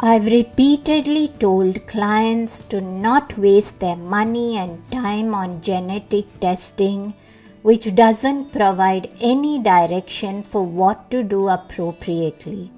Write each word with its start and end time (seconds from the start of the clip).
I've 0.00 0.26
repeatedly 0.26 1.26
told 1.40 1.88
clients 1.88 2.60
to 2.66 2.80
not 2.80 3.36
waste 3.36 3.80
their 3.80 3.96
money 3.96 4.56
and 4.56 4.88
time 4.92 5.34
on 5.34 5.60
genetic 5.60 6.38
testing, 6.38 7.14
which 7.62 7.92
doesn't 7.96 8.52
provide 8.52 9.10
any 9.20 9.58
direction 9.58 10.44
for 10.44 10.64
what 10.64 11.10
to 11.10 11.24
do 11.24 11.48
appropriately. 11.48 12.70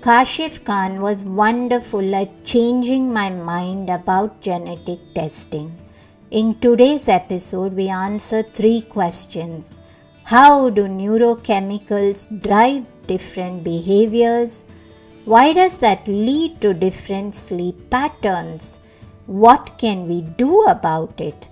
Kashif 0.00 0.64
Khan 0.64 1.02
was 1.02 1.18
wonderful 1.18 2.14
at 2.14 2.42
changing 2.42 3.12
my 3.12 3.28
mind 3.28 3.90
about 3.90 4.40
genetic 4.40 5.00
testing. 5.14 5.76
In 6.30 6.54
today's 6.54 7.06
episode, 7.06 7.74
we 7.74 7.88
answer 7.88 8.42
three 8.42 8.80
questions 8.80 9.76
How 10.24 10.70
do 10.70 10.84
neurochemicals 10.84 12.42
drive 12.42 12.86
different 13.06 13.62
behaviors? 13.62 14.64
Why 15.24 15.52
does 15.52 15.78
that 15.78 16.08
lead 16.08 16.60
to 16.62 16.74
different 16.74 17.36
sleep 17.36 17.90
patterns? 17.90 18.80
What 19.26 19.78
can 19.78 20.08
we 20.08 20.22
do 20.22 20.62
about 20.62 21.20
it? 21.20 21.46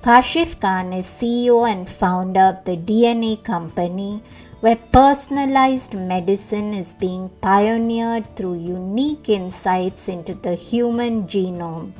Kashif 0.00 0.60
Khan 0.60 0.92
is 0.92 1.06
CEO 1.06 1.68
and 1.68 1.88
founder 1.88 2.42
of 2.42 2.64
the 2.64 2.76
DNA 2.76 3.42
company, 3.42 4.22
where 4.60 4.76
personalized 4.76 5.94
medicine 5.94 6.72
is 6.72 6.92
being 6.92 7.28
pioneered 7.40 8.36
through 8.36 8.60
unique 8.60 9.28
insights 9.28 10.06
into 10.06 10.34
the 10.34 10.54
human 10.54 11.24
genome. 11.24 11.94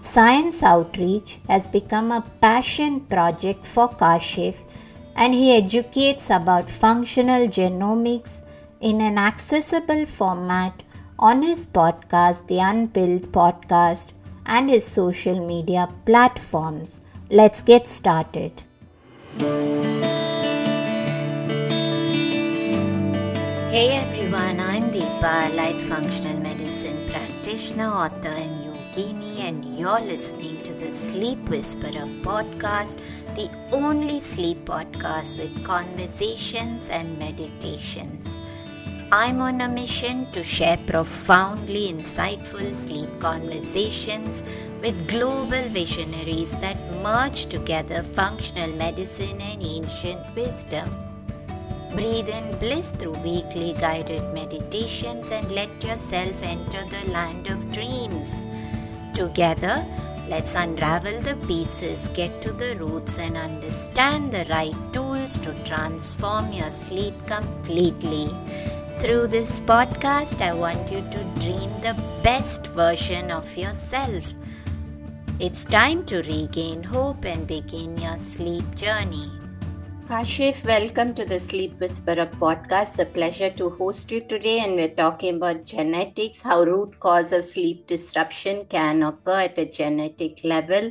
Science 0.00 0.64
outreach 0.64 1.38
has 1.46 1.68
become 1.68 2.10
a 2.10 2.26
passion 2.40 2.98
project 3.02 3.64
for 3.64 3.88
Kashif, 3.88 4.64
and 5.14 5.32
he 5.32 5.56
educates 5.56 6.28
about 6.28 6.68
functional 6.68 7.46
genomics 7.46 8.40
in 8.88 9.00
an 9.00 9.18
accessible 9.18 10.06
format 10.06 10.84
on 11.18 11.42
his 11.42 11.66
podcast, 11.66 12.46
The 12.46 12.60
Unpilled 12.60 13.32
Podcast, 13.32 14.12
and 14.54 14.70
his 14.70 14.86
social 14.86 15.44
media 15.44 15.88
platforms. 16.04 17.00
Let's 17.28 17.62
get 17.64 17.88
started. 17.88 18.62
Hey 23.74 23.88
everyone, 24.04 24.60
I'm 24.60 24.92
Deepa, 24.92 25.32
allied 25.50 25.80
functional 25.80 26.38
medicine 26.38 27.08
practitioner, 27.08 27.88
author, 27.88 28.36
and 28.44 28.56
yogini, 28.66 29.40
and 29.40 29.64
you're 29.64 30.00
listening 30.00 30.62
to 30.62 30.72
the 30.74 30.92
Sleep 30.92 31.40
Whisperer 31.48 32.06
podcast, 32.28 33.00
the 33.34 33.50
only 33.72 34.20
sleep 34.20 34.64
podcast 34.64 35.38
with 35.38 35.64
conversations 35.64 36.88
and 36.88 37.18
meditations. 37.18 38.36
I'm 39.12 39.40
on 39.40 39.60
a 39.60 39.68
mission 39.68 40.28
to 40.32 40.42
share 40.42 40.78
profoundly 40.78 41.92
insightful 41.92 42.74
sleep 42.74 43.20
conversations 43.20 44.42
with 44.82 45.06
global 45.06 45.62
visionaries 45.68 46.56
that 46.56 46.76
merge 47.04 47.46
together 47.46 48.02
functional 48.02 48.72
medicine 48.72 49.40
and 49.40 49.62
ancient 49.62 50.20
wisdom. 50.34 50.90
Breathe 51.92 52.28
in 52.28 52.58
bliss 52.58 52.90
through 52.90 53.12
weekly 53.18 53.74
guided 53.74 54.34
meditations 54.34 55.30
and 55.30 55.52
let 55.52 55.70
yourself 55.84 56.42
enter 56.42 56.82
the 56.90 57.08
land 57.12 57.46
of 57.46 57.70
dreams. 57.70 58.44
Together, 59.14 59.86
let's 60.28 60.56
unravel 60.56 61.20
the 61.20 61.36
pieces, 61.46 62.08
get 62.08 62.42
to 62.42 62.52
the 62.52 62.74
roots, 62.76 63.18
and 63.18 63.36
understand 63.36 64.32
the 64.32 64.44
right 64.50 64.92
tools 64.92 65.38
to 65.38 65.54
transform 65.62 66.52
your 66.52 66.72
sleep 66.72 67.14
completely. 67.26 68.34
Through 68.98 69.26
this 69.26 69.60
podcast, 69.60 70.40
I 70.40 70.54
want 70.54 70.90
you 70.90 71.02
to 71.10 71.24
dream 71.38 71.70
the 71.82 71.94
best 72.22 72.68
version 72.68 73.30
of 73.30 73.44
yourself. 73.54 74.32
It's 75.38 75.66
time 75.66 76.06
to 76.06 76.22
regain 76.22 76.82
hope 76.82 77.26
and 77.26 77.46
begin 77.46 77.98
your 77.98 78.16
sleep 78.16 78.64
journey. 78.74 79.30
Kashif, 80.06 80.64
welcome 80.64 81.14
to 81.14 81.26
the 81.26 81.38
Sleep 81.38 81.78
Whisperer 81.78 82.24
podcast. 82.24 82.98
A 82.98 83.04
pleasure 83.04 83.50
to 83.50 83.68
host 83.68 84.10
you 84.10 84.22
today, 84.22 84.60
and 84.60 84.76
we're 84.76 84.88
talking 84.88 85.36
about 85.36 85.66
genetics, 85.66 86.40
how 86.40 86.62
root 86.62 86.98
cause 86.98 87.34
of 87.34 87.44
sleep 87.44 87.86
disruption 87.86 88.64
can 88.70 89.02
occur 89.02 89.40
at 89.40 89.58
a 89.58 89.66
genetic 89.66 90.42
level, 90.42 90.90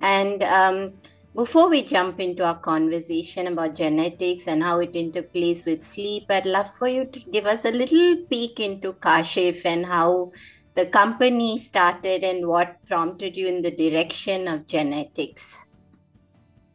and 0.00 0.42
um, 0.42 0.94
before 1.34 1.68
we 1.68 1.82
jump 1.82 2.20
into 2.20 2.44
our 2.44 2.58
conversation 2.58 3.48
about 3.48 3.74
genetics 3.74 4.46
and 4.46 4.62
how 4.62 4.78
it 4.78 4.92
interplays 4.92 5.66
with 5.66 5.82
sleep, 5.82 6.26
I'd 6.30 6.46
love 6.46 6.72
for 6.74 6.86
you 6.86 7.06
to 7.06 7.20
give 7.30 7.44
us 7.44 7.64
a 7.64 7.72
little 7.72 8.16
peek 8.30 8.60
into 8.60 8.92
Kashif 8.92 9.64
and 9.64 9.84
how 9.84 10.30
the 10.76 10.86
company 10.86 11.58
started 11.58 12.22
and 12.22 12.46
what 12.46 12.76
prompted 12.86 13.36
you 13.36 13.48
in 13.48 13.62
the 13.62 13.72
direction 13.72 14.46
of 14.46 14.66
genetics. 14.66 15.64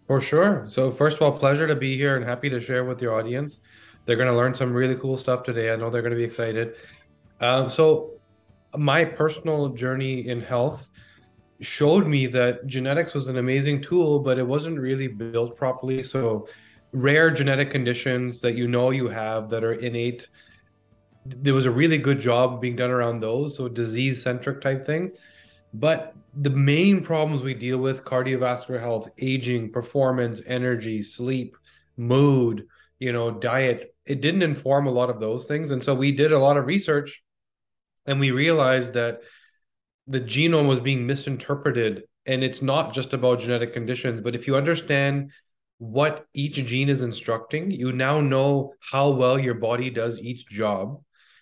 For 0.07 0.19
sure. 0.19 0.63
So, 0.65 0.91
first 0.91 1.17
of 1.17 1.21
all, 1.21 1.31
pleasure 1.31 1.67
to 1.67 1.75
be 1.75 1.95
here 1.95 2.17
and 2.17 2.25
happy 2.25 2.49
to 2.49 2.59
share 2.59 2.83
with 2.83 3.01
your 3.01 3.13
audience. 3.13 3.61
They're 4.05 4.17
going 4.17 4.31
to 4.31 4.35
learn 4.35 4.55
some 4.55 4.73
really 4.73 4.95
cool 4.95 5.17
stuff 5.17 5.43
today. 5.43 5.71
I 5.71 5.75
know 5.75 5.89
they're 5.89 6.01
going 6.01 6.11
to 6.11 6.17
be 6.17 6.23
excited. 6.23 6.75
Um, 7.39 7.69
so, 7.69 8.19
my 8.75 9.05
personal 9.05 9.69
journey 9.69 10.27
in 10.27 10.41
health 10.41 10.89
showed 11.61 12.07
me 12.07 12.27
that 12.27 12.65
genetics 12.67 13.13
was 13.13 13.27
an 13.27 13.37
amazing 13.37 13.81
tool, 13.81 14.19
but 14.19 14.37
it 14.37 14.47
wasn't 14.47 14.79
really 14.79 15.07
built 15.07 15.57
properly. 15.57 16.03
So, 16.03 16.47
rare 16.91 17.29
genetic 17.29 17.69
conditions 17.69 18.41
that 18.41 18.55
you 18.55 18.67
know 18.67 18.89
you 18.89 19.07
have 19.09 19.49
that 19.49 19.63
are 19.63 19.73
innate, 19.73 20.27
there 21.25 21.53
was 21.53 21.65
a 21.65 21.71
really 21.71 21.97
good 21.97 22.19
job 22.19 22.61
being 22.61 22.75
done 22.75 22.91
around 22.91 23.19
those. 23.19 23.57
So, 23.57 23.67
disease 23.67 24.23
centric 24.23 24.61
type 24.61 24.85
thing. 24.85 25.11
But 25.73 26.15
the 26.41 26.49
main 26.49 27.03
problems 27.03 27.43
we 27.43 27.53
deal 27.53 27.77
with 27.77 28.05
cardiovascular 28.05 28.79
health, 28.79 29.09
aging, 29.19 29.71
performance, 29.71 30.41
energy, 30.47 31.03
sleep, 31.03 31.57
mood, 31.97 32.65
you 32.99 33.11
know, 33.11 33.31
diet, 33.31 33.93
it 34.05 34.21
didn't 34.21 34.41
inform 34.41 34.87
a 34.87 34.91
lot 34.91 35.09
of 35.09 35.19
those 35.19 35.45
things. 35.45 35.71
And 35.71 35.83
so, 35.83 35.93
we 35.93 36.11
did 36.13 36.31
a 36.31 36.39
lot 36.39 36.57
of 36.57 36.65
research 36.65 37.21
and 38.05 38.19
we 38.19 38.31
realized 38.31 38.93
that 38.93 39.21
the 40.09 40.19
genome 40.19 40.67
was 40.67 40.79
being 40.79 41.05
misinterpreted 41.05 42.03
and 42.25 42.43
it's 42.43 42.61
not 42.61 42.93
just 42.93 43.13
about 43.13 43.39
genetic 43.39 43.71
conditions 43.71 44.19
but 44.21 44.35
if 44.35 44.47
you 44.47 44.55
understand 44.55 45.31
what 45.77 46.25
each 46.33 46.55
gene 46.65 46.89
is 46.89 47.03
instructing 47.03 47.71
you 47.71 47.91
now 47.93 48.19
know 48.19 48.73
how 48.81 49.09
well 49.09 49.39
your 49.39 49.53
body 49.53 49.89
does 49.89 50.19
each 50.19 50.47
job. 50.47 51.01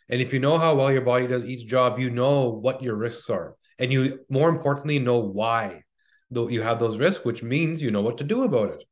And 0.09 0.21
if 0.21 0.31
you 0.31 0.39
know 0.39 0.57
how 0.57 0.75
well 0.75 0.91
your 0.91 1.01
body 1.01 1.27
does 1.27 1.43
each 1.45 1.67
job 1.67 1.99
you 1.99 2.09
know 2.09 2.49
what 2.49 2.83
your 2.83 2.95
risks 2.95 3.29
are. 3.29 3.55
And 3.79 3.91
you 3.91 4.19
more 4.29 4.49
importantly 4.49 4.99
know 4.99 5.17
why 5.17 5.83
though 6.29 6.49
you 6.49 6.61
have 6.61 6.77
those 6.77 6.97
risks 6.97 7.25
which 7.25 7.41
means 7.41 7.81
you 7.81 7.89
know 7.89 8.01
what 8.01 8.17
to 8.19 8.23
do 8.23 8.43
about 8.43 8.71
it. 8.71 8.83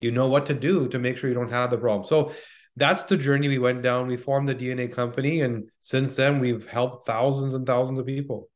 You 0.00 0.10
know 0.10 0.28
what 0.28 0.46
to 0.46 0.54
do 0.54 0.88
to 0.88 0.98
make 0.98 1.18
sure 1.18 1.28
you 1.28 1.34
don't 1.34 1.50
have 1.50 1.70
the 1.70 1.78
problem. 1.78 2.08
So 2.08 2.32
that's 2.76 3.02
the 3.02 3.16
journey 3.16 3.48
we 3.48 3.58
went 3.58 3.82
down. 3.82 4.06
We 4.06 4.16
formed 4.16 4.48
the 4.48 4.54
dna 4.54 4.90
company 4.90 5.42
and 5.42 5.68
since 5.80 6.16
then 6.16 6.40
we've 6.40 6.66
helped 6.66 7.04
thousands 7.04 7.52
and 7.52 7.66
thousands 7.66 7.98
of 7.98 8.06
people 8.06 8.48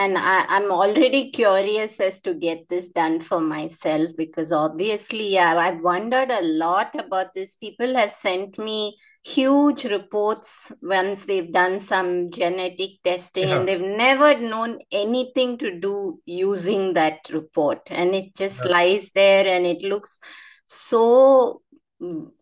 and 0.00 0.16
I, 0.16 0.46
am 0.48 0.70
already 0.72 1.30
curious 1.30 2.00
as 2.00 2.22
to 2.22 2.32
get 2.32 2.70
this 2.70 2.88
done 2.88 3.20
for 3.20 3.38
myself 3.38 4.12
because 4.16 4.50
obviously 4.50 5.34
yeah, 5.34 5.54
I've 5.58 5.82
wondered 5.82 6.30
a 6.30 6.42
lot 6.42 6.98
about 6.98 7.34
this. 7.34 7.54
People 7.56 7.94
have 7.96 8.10
sent 8.10 8.58
me 8.58 8.96
huge 9.22 9.84
reports 9.84 10.72
once 10.80 11.26
they've 11.26 11.52
done 11.52 11.80
some 11.80 12.30
genetic 12.30 12.92
testing 13.04 13.50
yeah. 13.50 13.56
and 13.58 13.68
they've 13.68 13.78
never 13.78 14.38
known 14.40 14.78
anything 14.90 15.58
to 15.58 15.78
do 15.78 16.18
using 16.24 16.94
that 16.94 17.18
report 17.30 17.80
and 17.90 18.14
it 18.14 18.34
just 18.34 18.64
yeah. 18.64 18.70
lies 18.70 19.10
there 19.10 19.46
and 19.46 19.66
it 19.66 19.82
looks 19.82 20.18
so 20.64 21.60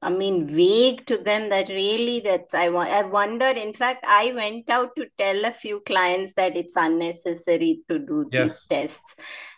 I 0.02 0.10
mean, 0.10 0.46
vague 0.46 1.04
to 1.06 1.18
them 1.18 1.48
that 1.48 1.68
really 1.68 2.20
that's 2.20 2.54
I 2.54 2.66
I 2.66 3.02
wondered. 3.02 3.56
In 3.56 3.72
fact, 3.72 4.04
I 4.06 4.32
went 4.32 4.70
out 4.70 4.94
to 4.96 5.06
tell 5.18 5.44
a 5.44 5.50
few 5.50 5.80
clients 5.80 6.34
that 6.34 6.56
it's 6.56 6.76
unnecessary 6.76 7.82
to 7.88 7.98
do 7.98 8.28
yes. 8.30 8.42
these 8.48 8.66
tests. 8.68 9.14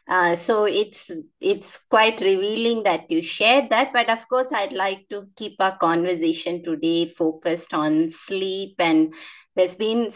Uh, 0.09 0.35
so 0.35 0.65
it's 0.65 1.11
it's 1.41 1.81
quite 1.91 2.21
revealing 2.23 2.83
that 2.85 3.11
you 3.11 3.23
shared 3.23 3.69
that. 3.71 3.93
But 3.93 4.09
of 4.09 4.27
course, 4.29 4.49
I'd 4.55 4.73
like 4.73 5.07
to 5.11 5.29
keep 5.37 5.57
our 5.61 5.77
conversation 5.77 6.65
today 6.65 7.05
focused 7.05 7.75
on 7.75 8.09
sleep, 8.09 8.77
and 8.79 9.15
there's 9.55 9.77
been 9.77 10.11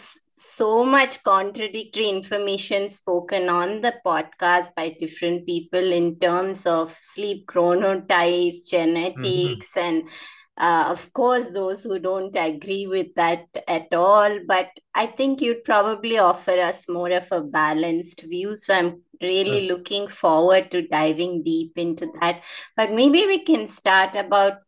so 0.49 0.85
much 0.85 1.23
contradictory 1.23 2.08
information 2.08 2.88
spoken 2.88 3.49
on 3.49 3.81
the 3.81 3.94
podcast 4.05 4.75
by 4.75 4.96
different 5.00 5.46
people 5.46 5.93
in 5.93 6.19
terms 6.19 6.67
of 6.67 6.96
sleep 7.02 7.46
chronotypes, 7.46 8.69
genetics, 8.69 9.75
mm-hmm. 9.75 9.79
and 9.79 10.11
uh, 10.56 10.87
of 10.88 11.12
course, 11.12 11.52
those 11.52 11.82
who 11.82 11.99
don't 11.99 12.37
agree 12.37 12.87
with 12.87 13.12
that 13.17 13.44
at 13.67 13.93
all. 13.93 14.38
But 14.46 14.69
I 14.94 15.06
think 15.06 15.41
you'd 15.41 15.64
probably 15.64 16.19
offer 16.19 16.52
us 16.52 16.88
more 16.88 17.11
of 17.11 17.26
a 17.32 17.43
balanced 17.43 18.23
view. 18.23 18.56
So 18.56 18.75
I'm 18.75 19.02
really 19.20 19.67
looking 19.67 20.06
forward 20.06 20.70
to 20.70 20.87
diving 20.87 21.43
deep 21.43 21.73
into 21.76 22.08
that. 22.20 22.44
But 22.76 22.93
maybe 22.93 23.26
we 23.26 23.41
can 23.41 23.67
start 23.67 24.14
about 24.14 24.58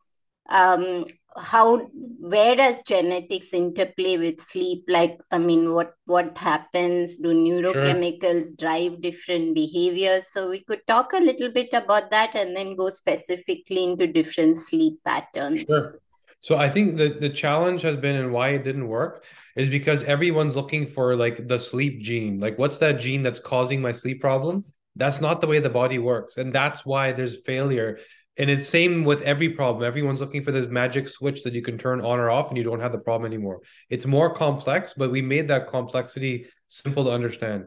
um, 0.48 1.04
how 1.38 1.88
where 2.20 2.56
does 2.56 2.76
genetics 2.86 3.52
interplay 3.52 4.16
with 4.16 4.40
sleep? 4.40 4.84
Like 4.88 5.18
i 5.30 5.38
mean 5.38 5.72
what 5.72 5.94
what 6.06 6.36
happens? 6.36 7.18
Do 7.18 7.34
neurochemicals 7.34 8.48
sure. 8.48 8.56
drive 8.58 9.00
different 9.00 9.54
behaviors? 9.54 10.28
So 10.32 10.50
we 10.50 10.64
could 10.64 10.86
talk 10.86 11.12
a 11.12 11.18
little 11.18 11.50
bit 11.52 11.70
about 11.72 12.10
that 12.10 12.34
and 12.34 12.56
then 12.56 12.76
go 12.76 12.88
specifically 12.88 13.84
into 13.84 14.06
different 14.06 14.58
sleep 14.58 15.00
patterns. 15.04 15.64
Sure. 15.66 16.00
so 16.46 16.56
i 16.62 16.68
think 16.72 16.96
the 16.98 17.06
the 17.20 17.30
challenge 17.38 17.82
has 17.82 17.96
been 17.96 18.16
and 18.16 18.32
why 18.32 18.48
it 18.56 18.62
didn't 18.62 18.88
work 18.88 19.24
is 19.56 19.70
because 19.70 20.02
everyone's 20.04 20.54
looking 20.54 20.86
for 20.86 21.16
like 21.16 21.48
the 21.48 21.58
sleep 21.58 22.00
gene. 22.00 22.38
Like 22.38 22.58
what's 22.58 22.78
that 22.78 23.00
gene 23.00 23.22
that's 23.22 23.40
causing 23.40 23.80
my 23.80 23.92
sleep 23.92 24.20
problem? 24.20 24.64
That's 24.94 25.20
not 25.20 25.40
the 25.40 25.46
way 25.46 25.58
the 25.58 25.70
body 25.70 25.98
works. 25.98 26.36
And 26.36 26.52
that's 26.52 26.84
why 26.86 27.12
there's 27.12 27.38
failure 27.38 27.98
and 28.38 28.50
it's 28.50 28.68
same 28.68 29.04
with 29.04 29.22
every 29.22 29.48
problem. 29.48 29.84
Everyone's 29.84 30.20
looking 30.20 30.44
for 30.44 30.52
this 30.52 30.66
magic 30.66 31.08
switch 31.08 31.42
that 31.42 31.54
you 31.54 31.62
can 31.62 31.78
turn 31.78 32.00
on 32.00 32.18
or 32.18 32.30
off 32.30 32.48
and 32.48 32.58
you 32.58 32.64
don't 32.64 32.80
have 32.80 32.92
the 32.92 32.98
problem 32.98 33.26
anymore. 33.26 33.60
It's 33.88 34.06
more 34.06 34.34
complex 34.34 34.94
but 34.94 35.10
we 35.10 35.22
made 35.22 35.48
that 35.48 35.68
complexity 35.68 36.46
simple 36.68 37.04
to 37.04 37.10
understand. 37.10 37.66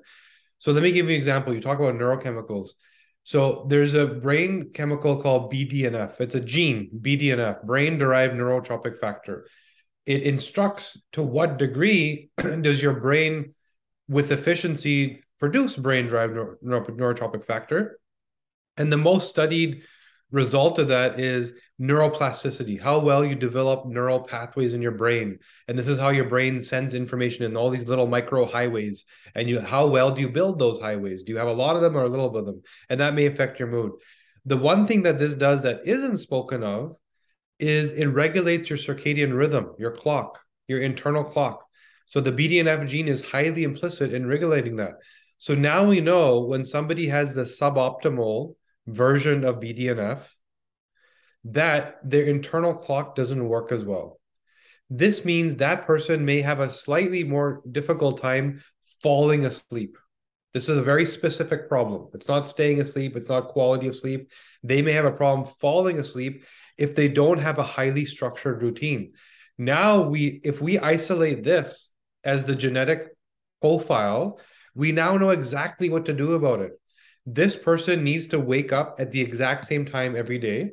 So 0.60 0.72
let 0.72 0.84
me 0.84 0.92
give 0.92 1.06
you 1.06 1.14
an 1.14 1.18
example. 1.18 1.54
You 1.54 1.62
talk 1.62 1.80
about 1.80 1.96
neurochemicals. 1.96 2.70
So 3.24 3.66
there's 3.70 3.94
a 3.94 4.06
brain 4.06 4.72
chemical 4.74 5.22
called 5.22 5.52
bdnf 5.52 6.20
it's 6.20 6.36
a 6.36 6.40
gene 6.40 6.90
bdnf 7.02 7.64
brain 7.64 7.98
derived 7.98 8.36
neurotrophic 8.36 9.00
factor. 9.00 9.48
It 10.06 10.24
instructs 10.24 10.98
to 11.14 11.22
what 11.22 11.58
degree 11.58 12.30
does 12.38 12.82
your 12.82 13.00
brain 13.00 13.54
with 14.08 14.32
efficiency 14.32 15.24
produce 15.40 15.76
brain 15.76 16.08
derived 16.08 16.34
neurotrophic 16.34 17.46
factor. 17.46 18.00
And 18.78 18.92
the 18.92 18.98
most 18.98 19.30
studied 19.30 19.84
result 20.32 20.80
of 20.80 20.88
that 20.90 21.20
is 21.20 21.54
neuroplasticity 21.82 22.80
how 22.80 23.00
well 23.00 23.24
you 23.24 23.36
develop 23.36 23.86
neural 23.86 24.20
pathways 24.20 24.74
in 24.74 24.82
your 24.82 24.92
brain. 24.92 25.40
And 25.68 25.80
this 25.80 25.88
is 25.88 25.98
how 25.98 26.10
your 26.10 26.26
brain 26.26 26.62
sends 26.62 26.94
information 26.94 27.46
in 27.46 27.56
all 27.56 27.70
these 27.70 27.88
little 27.88 28.08
micro 28.08 28.46
highways. 28.46 29.06
And 29.34 29.50
you 29.50 29.60
how 29.60 29.88
well 29.88 30.12
do 30.12 30.22
you 30.22 30.30
build 30.30 30.60
those 30.60 30.80
highways? 30.80 31.24
Do 31.24 31.32
you 31.32 31.38
have 31.38 31.48
a 31.48 31.54
lot 31.54 31.76
of 31.76 31.82
them 31.82 31.96
or 31.98 32.04
a 32.04 32.10
little 32.10 32.30
bit 32.30 32.42
of 32.42 32.46
them? 32.46 32.62
And 32.90 33.00
that 33.00 33.14
may 33.14 33.26
affect 33.26 33.60
your 33.60 33.70
mood. 33.70 33.94
The 34.46 34.58
one 34.58 34.88
thing 34.88 35.04
that 35.04 35.20
this 35.20 35.36
does 35.36 35.62
that 35.64 35.82
isn't 35.86 36.18
spoken 36.18 36.64
of 36.64 36.96
is 37.60 37.92
it 37.92 38.08
regulates 38.08 38.70
your 38.70 38.80
circadian 38.80 39.36
rhythm 39.36 39.74
your 39.78 39.92
clock 39.92 40.40
your 40.70 40.80
internal 40.80 41.24
clock. 41.24 41.66
So 42.06 42.22
the 42.22 42.32
bdnf 42.32 42.88
gene 42.88 43.10
is 43.10 43.22
highly 43.22 43.64
implicit 43.64 44.14
in 44.14 44.26
regulating 44.26 44.78
that. 44.78 44.94
So 45.38 45.56
now 45.56 45.84
we 45.84 46.00
know 46.00 46.42
when 46.42 46.66
somebody 46.66 47.08
has 47.08 47.34
the 47.34 47.44
suboptimal 47.44 48.56
version 48.94 49.44
of 49.44 49.60
BDNF 49.60 50.20
that 51.46 52.00
their 52.04 52.24
internal 52.24 52.74
clock 52.74 53.16
doesn't 53.16 53.48
work 53.48 53.72
as 53.72 53.84
well. 53.84 54.20
This 54.90 55.24
means 55.24 55.56
that 55.56 55.86
person 55.86 56.26
may 56.26 56.42
have 56.42 56.60
a 56.60 56.70
slightly 56.70 57.24
more 57.24 57.62
difficult 57.72 58.22
time 58.22 58.64
falling 59.02 59.46
asleep. 59.46 59.98
This 60.54 60.68
is 60.68 60.78
a 60.78 60.84
very 60.84 61.06
specific 61.06 61.70
problem. 61.70 62.08
It's 62.14 62.28
not 62.28 62.48
staying 62.48 62.82
asleep, 62.82 63.16
it's 63.16 63.30
not 63.30 63.50
quality 63.50 63.88
of 63.88 63.96
sleep. 63.96 64.32
They 64.64 64.82
may 64.82 64.94
have 64.94 65.06
a 65.06 65.12
problem 65.12 65.48
falling 65.60 66.00
asleep 66.00 66.44
if 66.78 66.96
they 66.96 67.08
don't 67.08 67.38
have 67.38 67.60
a 67.60 67.64
highly 67.64 68.06
structured 68.06 68.64
routine. 68.64 69.14
Now 69.58 70.02
we 70.02 70.42
if 70.44 70.62
we 70.62 70.80
isolate 70.80 71.44
this 71.44 71.92
as 72.24 72.46
the 72.46 72.56
genetic 72.56 73.10
profile, 73.62 74.40
we 74.74 74.92
now 74.92 75.18
know 75.18 75.30
exactly 75.30 75.90
what 75.90 76.06
to 76.06 76.14
do 76.14 76.34
about 76.34 76.62
it 76.62 76.79
this 77.34 77.56
person 77.56 78.04
needs 78.04 78.28
to 78.28 78.40
wake 78.40 78.74
up 78.74 78.96
at 79.00 79.12
the 79.12 79.22
exact 79.22 79.66
same 79.66 79.86
time 79.86 80.16
every 80.16 80.40
day. 80.40 80.72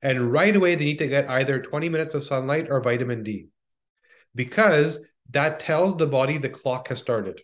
And 0.00 0.32
right 0.32 0.54
away, 0.54 0.74
they 0.74 0.84
need 0.84 0.98
to 0.98 1.08
get 1.08 1.28
either 1.28 1.60
20 1.60 1.88
minutes 1.88 2.14
of 2.14 2.24
sunlight 2.24 2.68
or 2.70 2.80
vitamin 2.80 3.22
D 3.22 3.48
because 4.34 5.00
that 5.30 5.60
tells 5.60 5.96
the 5.96 6.06
body 6.06 6.38
the 6.38 6.48
clock 6.48 6.88
has 6.88 6.98
started. 6.98 7.42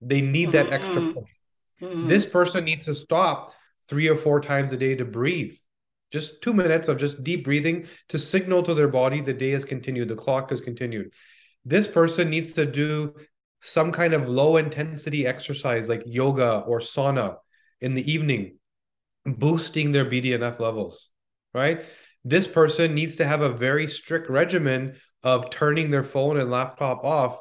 They 0.00 0.20
need 0.20 0.52
that 0.52 0.66
mm-hmm. 0.66 0.74
extra 0.74 1.12
point. 1.12 1.26
Mm-hmm. 1.80 2.08
This 2.08 2.26
person 2.26 2.64
needs 2.64 2.86
to 2.86 2.94
stop 2.94 3.52
three 3.88 4.08
or 4.08 4.16
four 4.16 4.40
times 4.40 4.72
a 4.72 4.76
day 4.76 4.94
to 4.94 5.04
breathe. 5.04 5.56
Just 6.12 6.42
two 6.42 6.52
minutes 6.52 6.88
of 6.88 6.98
just 6.98 7.24
deep 7.24 7.44
breathing 7.44 7.86
to 8.10 8.18
signal 8.18 8.62
to 8.62 8.74
their 8.74 8.88
body 8.88 9.20
the 9.20 9.32
day 9.32 9.50
has 9.50 9.64
continued, 9.64 10.08
the 10.08 10.14
clock 10.14 10.50
has 10.50 10.60
continued. 10.60 11.12
This 11.64 11.88
person 11.88 12.30
needs 12.30 12.52
to 12.54 12.66
do 12.66 13.14
some 13.62 13.90
kind 13.90 14.14
of 14.14 14.28
low 14.28 14.58
intensity 14.58 15.26
exercise 15.26 15.88
like 15.88 16.02
yoga 16.04 16.58
or 16.66 16.78
sauna 16.78 17.38
in 17.84 17.92
the 17.94 18.10
evening, 18.10 18.56
boosting 19.26 19.92
their 19.92 20.06
BDNF 20.06 20.58
levels, 20.58 21.10
right? 21.52 21.84
This 22.24 22.46
person 22.46 22.94
needs 22.94 23.16
to 23.16 23.26
have 23.26 23.42
a 23.42 23.52
very 23.52 23.86
strict 23.88 24.30
regimen 24.30 24.96
of 25.22 25.50
turning 25.50 25.90
their 25.90 26.02
phone 26.02 26.38
and 26.38 26.50
laptop 26.50 27.04
off 27.04 27.40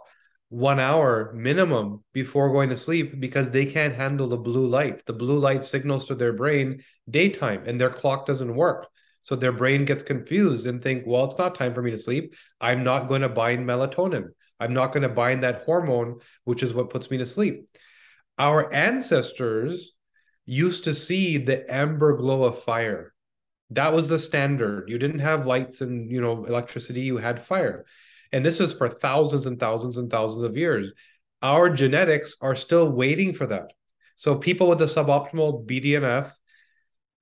one 0.49 0.81
hour 0.81 1.31
minimum 1.33 2.03
before 2.11 2.51
going 2.51 2.67
to 2.69 2.75
sleep 2.77 3.21
because 3.21 3.51
they 3.51 3.65
can't 3.65 3.95
handle 3.95 4.27
the 4.27 4.37
blue 4.37 4.67
light. 4.67 5.05
The 5.05 5.13
blue 5.13 5.39
light 5.39 5.63
signals 5.63 6.07
to 6.07 6.15
their 6.15 6.33
brain 6.33 6.83
daytime 7.09 7.63
and 7.65 7.79
their 7.79 7.89
clock 7.89 8.25
doesn't 8.25 8.53
work. 8.53 8.89
So 9.21 9.37
their 9.37 9.53
brain 9.53 9.85
gets 9.85 10.03
confused 10.03 10.65
and 10.65 10.83
think, 10.83 11.05
well, 11.07 11.23
it's 11.23 11.39
not 11.39 11.55
time 11.55 11.73
for 11.73 11.81
me 11.81 11.91
to 11.91 11.97
sleep. 11.97 12.35
I'm 12.59 12.83
not 12.83 13.07
going 13.07 13.21
to 13.21 13.29
bind 13.29 13.65
melatonin. 13.65 14.27
I'm 14.59 14.73
not 14.73 14.91
going 14.91 15.03
to 15.03 15.09
bind 15.09 15.43
that 15.43 15.63
hormone, 15.63 16.19
which 16.43 16.63
is 16.63 16.73
what 16.73 16.89
puts 16.89 17.09
me 17.09 17.17
to 17.19 17.25
sleep. 17.25 17.69
Our 18.37 18.73
ancestors 18.73 19.93
used 20.45 20.83
to 20.85 20.93
see 20.93 21.37
the 21.37 21.71
amber 21.73 22.17
glow 22.17 22.43
of 22.43 22.63
fire. 22.63 23.13
That 23.71 23.93
was 23.93 24.09
the 24.09 24.19
standard. 24.19 24.89
You 24.89 24.97
didn't 24.97 25.19
have 25.19 25.47
lights 25.47 25.81
and 25.81 26.11
you 26.11 26.21
know 26.21 26.45
electricity, 26.45 27.01
you 27.01 27.17
had 27.17 27.45
fire. 27.45 27.85
And 28.31 28.45
this 28.45 28.59
is 28.59 28.73
for 28.73 28.87
thousands 28.87 29.45
and 29.45 29.59
thousands 29.59 29.97
and 29.97 30.09
thousands 30.09 30.43
of 30.43 30.57
years. 30.57 30.91
Our 31.41 31.69
genetics 31.69 32.35
are 32.41 32.55
still 32.55 32.89
waiting 32.89 33.33
for 33.33 33.47
that. 33.47 33.71
So 34.15 34.35
people 34.35 34.67
with 34.67 34.79
the 34.79 34.85
suboptimal 34.85 35.65
BDNF, 35.65 36.31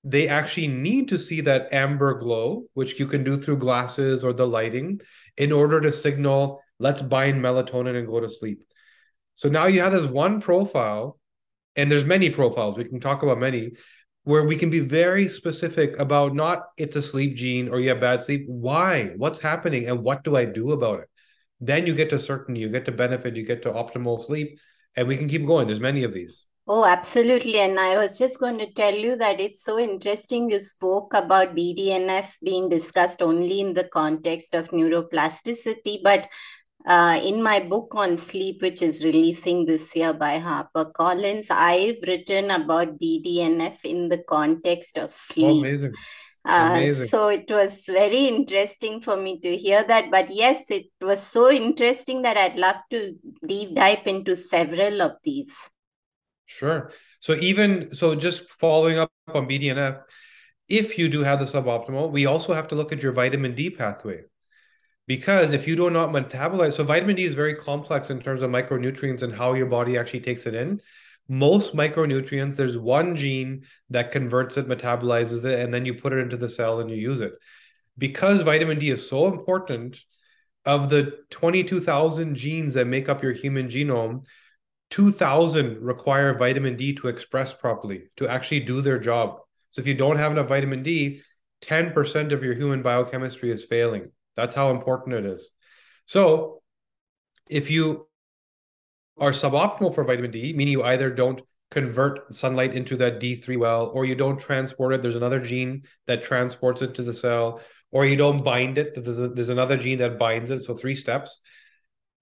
they 0.03 0.27
actually 0.27 0.67
need 0.67 1.09
to 1.09 1.17
see 1.17 1.41
that 1.41 1.73
amber 1.73 2.17
glow, 2.17 2.65
which 2.73 2.99
you 2.99 3.07
can 3.07 3.23
do 3.23 3.37
through 3.37 3.57
glasses 3.57 4.23
or 4.23 4.33
the 4.33 4.47
lighting, 4.47 4.99
in 5.37 5.51
order 5.51 5.79
to 5.81 5.91
signal, 5.91 6.61
let's 6.79 7.01
bind 7.01 7.41
melatonin 7.41 7.97
and 7.97 8.07
go 8.07 8.19
to 8.19 8.29
sleep. 8.29 8.61
So 9.35 9.49
now 9.49 9.65
you 9.65 9.81
have 9.81 9.93
this 9.93 10.05
one 10.05 10.41
profile 10.41 11.19
and 11.75 11.91
there's 11.91 12.05
many 12.05 12.29
profiles 12.29 12.77
we 12.77 12.83
can 12.83 12.99
talk 12.99 13.23
about 13.23 13.39
many 13.39 13.71
where 14.23 14.43
we 14.43 14.55
can 14.55 14.69
be 14.69 14.79
very 14.79 15.27
specific 15.27 15.97
about 15.99 16.35
not 16.35 16.67
it's 16.77 16.95
a 16.95 17.01
sleep 17.01 17.35
gene 17.35 17.69
or 17.69 17.79
you 17.79 17.89
have 17.89 17.99
bad 17.99 18.21
sleep. 18.21 18.43
Why? 18.47 19.13
What's 19.17 19.39
happening 19.39 19.87
and 19.87 20.03
what 20.03 20.23
do 20.23 20.35
i 20.35 20.45
do 20.45 20.71
about 20.71 20.99
it? 20.99 21.09
Then 21.59 21.87
you 21.87 21.95
get 21.95 22.09
to 22.11 22.19
certainty 22.19 22.61
you 22.61 22.69
get 22.69 22.85
to 22.85 22.91
benefit 22.91 23.35
you 23.35 23.45
get 23.45 23.63
to 23.63 23.71
optimal 23.71 24.23
sleep 24.25 24.59
and 24.95 25.07
we 25.07 25.17
can 25.17 25.27
keep 25.27 25.45
going. 25.45 25.67
There's 25.67 25.79
many 25.79 26.03
of 26.03 26.13
these. 26.13 26.45
Oh, 26.67 26.85
absolutely. 26.85 27.57
And 27.57 27.79
I 27.79 27.97
was 27.97 28.17
just 28.17 28.39
going 28.39 28.59
to 28.59 28.71
tell 28.73 28.93
you 28.93 29.15
that 29.17 29.41
it's 29.41 29.63
so 29.63 29.79
interesting 29.79 30.49
you 30.49 30.59
spoke 30.59 31.13
about 31.13 31.55
BDNF 31.55 32.35
being 32.43 32.69
discussed 32.69 33.21
only 33.21 33.61
in 33.61 33.73
the 33.73 33.85
context 33.85 34.53
of 34.53 34.69
neuroplasticity, 34.69 36.03
but 36.03 36.29
uh, 36.85 37.19
in 37.23 37.43
my 37.43 37.59
book 37.59 37.93
on 37.95 38.17
sleep, 38.17 38.61
which 38.61 38.81
is 38.81 39.03
releasing 39.03 39.65
this 39.65 39.95
year 39.95 40.13
by 40.13 40.39
HarperCollins, 40.39 41.47
I've 41.49 41.97
written 42.05 42.51
about 42.51 42.99
BDNF 42.99 43.77
in 43.83 44.09
the 44.09 44.19
context 44.19 44.97
of 44.97 45.13
sleep. 45.13 45.47
Oh, 45.47 45.59
amazing. 45.59 45.93
Uh, 46.43 46.91
so 46.91 47.27
it 47.27 47.45
was 47.51 47.85
very 47.85 48.25
interesting 48.25 48.99
for 48.99 49.15
me 49.15 49.39
to 49.41 49.55
hear 49.55 49.83
that. 49.83 50.09
But 50.09 50.33
yes, 50.33 50.71
it 50.71 50.87
was 50.99 51.21
so 51.21 51.51
interesting 51.51 52.23
that 52.23 52.35
I'd 52.35 52.55
love 52.55 52.77
to 52.89 53.15
deep 53.45 53.75
dive 53.75 54.07
into 54.07 54.35
several 54.35 55.03
of 55.03 55.13
these. 55.23 55.69
Sure. 56.47 56.91
So 57.19 57.35
even 57.35 57.93
so, 57.93 58.15
just 58.15 58.49
following 58.49 58.97
up 58.97 59.11
on 59.27 59.47
BDNF, 59.47 60.01
if 60.67 60.97
you 60.97 61.09
do 61.09 61.21
have 61.21 61.39
the 61.39 61.45
suboptimal, 61.45 62.11
we 62.11 62.25
also 62.25 62.53
have 62.53 62.67
to 62.69 62.75
look 62.75 62.91
at 62.91 63.03
your 63.03 63.11
vitamin 63.11 63.53
D 63.53 63.69
pathway 63.69 64.23
because 65.11 65.51
if 65.51 65.67
you 65.67 65.75
do 65.75 65.89
not 65.89 66.11
metabolize 66.11 66.71
so 66.71 66.85
vitamin 66.85 67.17
d 67.17 67.25
is 67.25 67.35
very 67.35 67.53
complex 67.53 68.09
in 68.09 68.21
terms 68.21 68.41
of 68.41 68.49
micronutrients 68.49 69.23
and 69.23 69.35
how 69.35 69.51
your 69.51 69.65
body 69.65 69.97
actually 69.97 70.21
takes 70.21 70.45
it 70.45 70.55
in. 70.55 70.79
Most 71.27 71.75
micronutrients 71.75 72.55
there's 72.55 72.77
one 72.77 73.17
gene 73.17 73.65
that 73.89 74.13
converts 74.13 74.55
it 74.55 74.69
metabolizes 74.69 75.43
it 75.43 75.59
and 75.59 75.73
then 75.73 75.85
you 75.85 75.93
put 75.95 76.13
it 76.13 76.19
into 76.19 76.37
the 76.37 76.47
cell 76.47 76.79
and 76.79 76.89
you 76.89 76.95
use 76.95 77.19
it. 77.19 77.33
Because 77.97 78.41
vitamin 78.43 78.79
d 78.79 78.89
is 78.89 79.09
so 79.09 79.27
important 79.27 79.99
of 80.63 80.89
the 80.89 81.01
22000 81.29 82.35
genes 82.35 82.75
that 82.75 82.87
make 82.87 83.09
up 83.09 83.21
your 83.21 83.33
human 83.33 83.67
genome 83.67 84.23
2000 84.91 85.81
require 85.81 86.37
vitamin 86.37 86.77
d 86.77 86.93
to 86.93 87.09
express 87.09 87.51
properly 87.51 88.03
to 88.15 88.29
actually 88.29 88.61
do 88.61 88.79
their 88.79 88.97
job. 88.97 89.39
So 89.71 89.81
if 89.81 89.87
you 89.87 89.93
don't 89.93 90.23
have 90.23 90.31
enough 90.31 90.47
vitamin 90.47 90.83
d 90.83 91.21
10% 91.63 92.31
of 92.31 92.45
your 92.45 92.53
human 92.53 92.81
biochemistry 92.81 93.51
is 93.51 93.65
failing 93.65 94.09
that's 94.35 94.55
how 94.55 94.71
important 94.71 95.15
it 95.15 95.25
is. 95.25 95.51
So 96.05 96.61
if 97.49 97.69
you 97.69 98.07
are 99.17 99.31
suboptimal 99.31 99.93
for 99.93 100.03
vitamin 100.03 100.31
D, 100.31 100.53
meaning 100.53 100.71
you 100.71 100.83
either 100.83 101.09
don't 101.09 101.41
convert 101.69 102.33
sunlight 102.33 102.73
into 102.73 102.97
that 102.97 103.19
D3 103.19 103.57
well, 103.57 103.91
or 103.93 104.05
you 104.05 104.15
don't 104.15 104.39
transport 104.39 104.93
it, 104.93 105.01
there's 105.01 105.15
another 105.15 105.39
gene 105.39 105.83
that 106.07 106.23
transports 106.23 106.81
it 106.81 106.95
to 106.95 107.03
the 107.03 107.13
cell, 107.13 107.61
or 107.91 108.05
you 108.05 108.15
don't 108.15 108.43
bind 108.43 108.77
it, 108.77 108.93
there's, 108.95 109.19
a, 109.19 109.27
there's 109.29 109.49
another 109.49 109.77
gene 109.77 109.97
that 109.99 110.19
binds 110.19 110.49
it. 110.49 110.63
So 110.63 110.75
three 110.75 110.95
steps. 110.95 111.39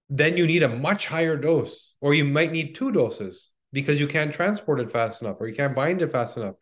Then 0.08 0.36
you 0.36 0.46
need 0.46 0.64
a 0.64 0.68
much 0.68 1.06
higher 1.06 1.36
dose, 1.36 1.94
or 2.00 2.14
you 2.14 2.24
might 2.24 2.50
need 2.50 2.74
two 2.74 2.90
doses 2.90 3.52
because 3.72 4.00
you 4.00 4.08
can't 4.08 4.34
transport 4.34 4.80
it 4.80 4.90
fast 4.90 5.22
enough 5.22 5.36
or 5.40 5.48
you 5.48 5.54
can't 5.54 5.76
bind 5.76 6.02
it 6.02 6.10
fast 6.10 6.36
enough. 6.36 6.56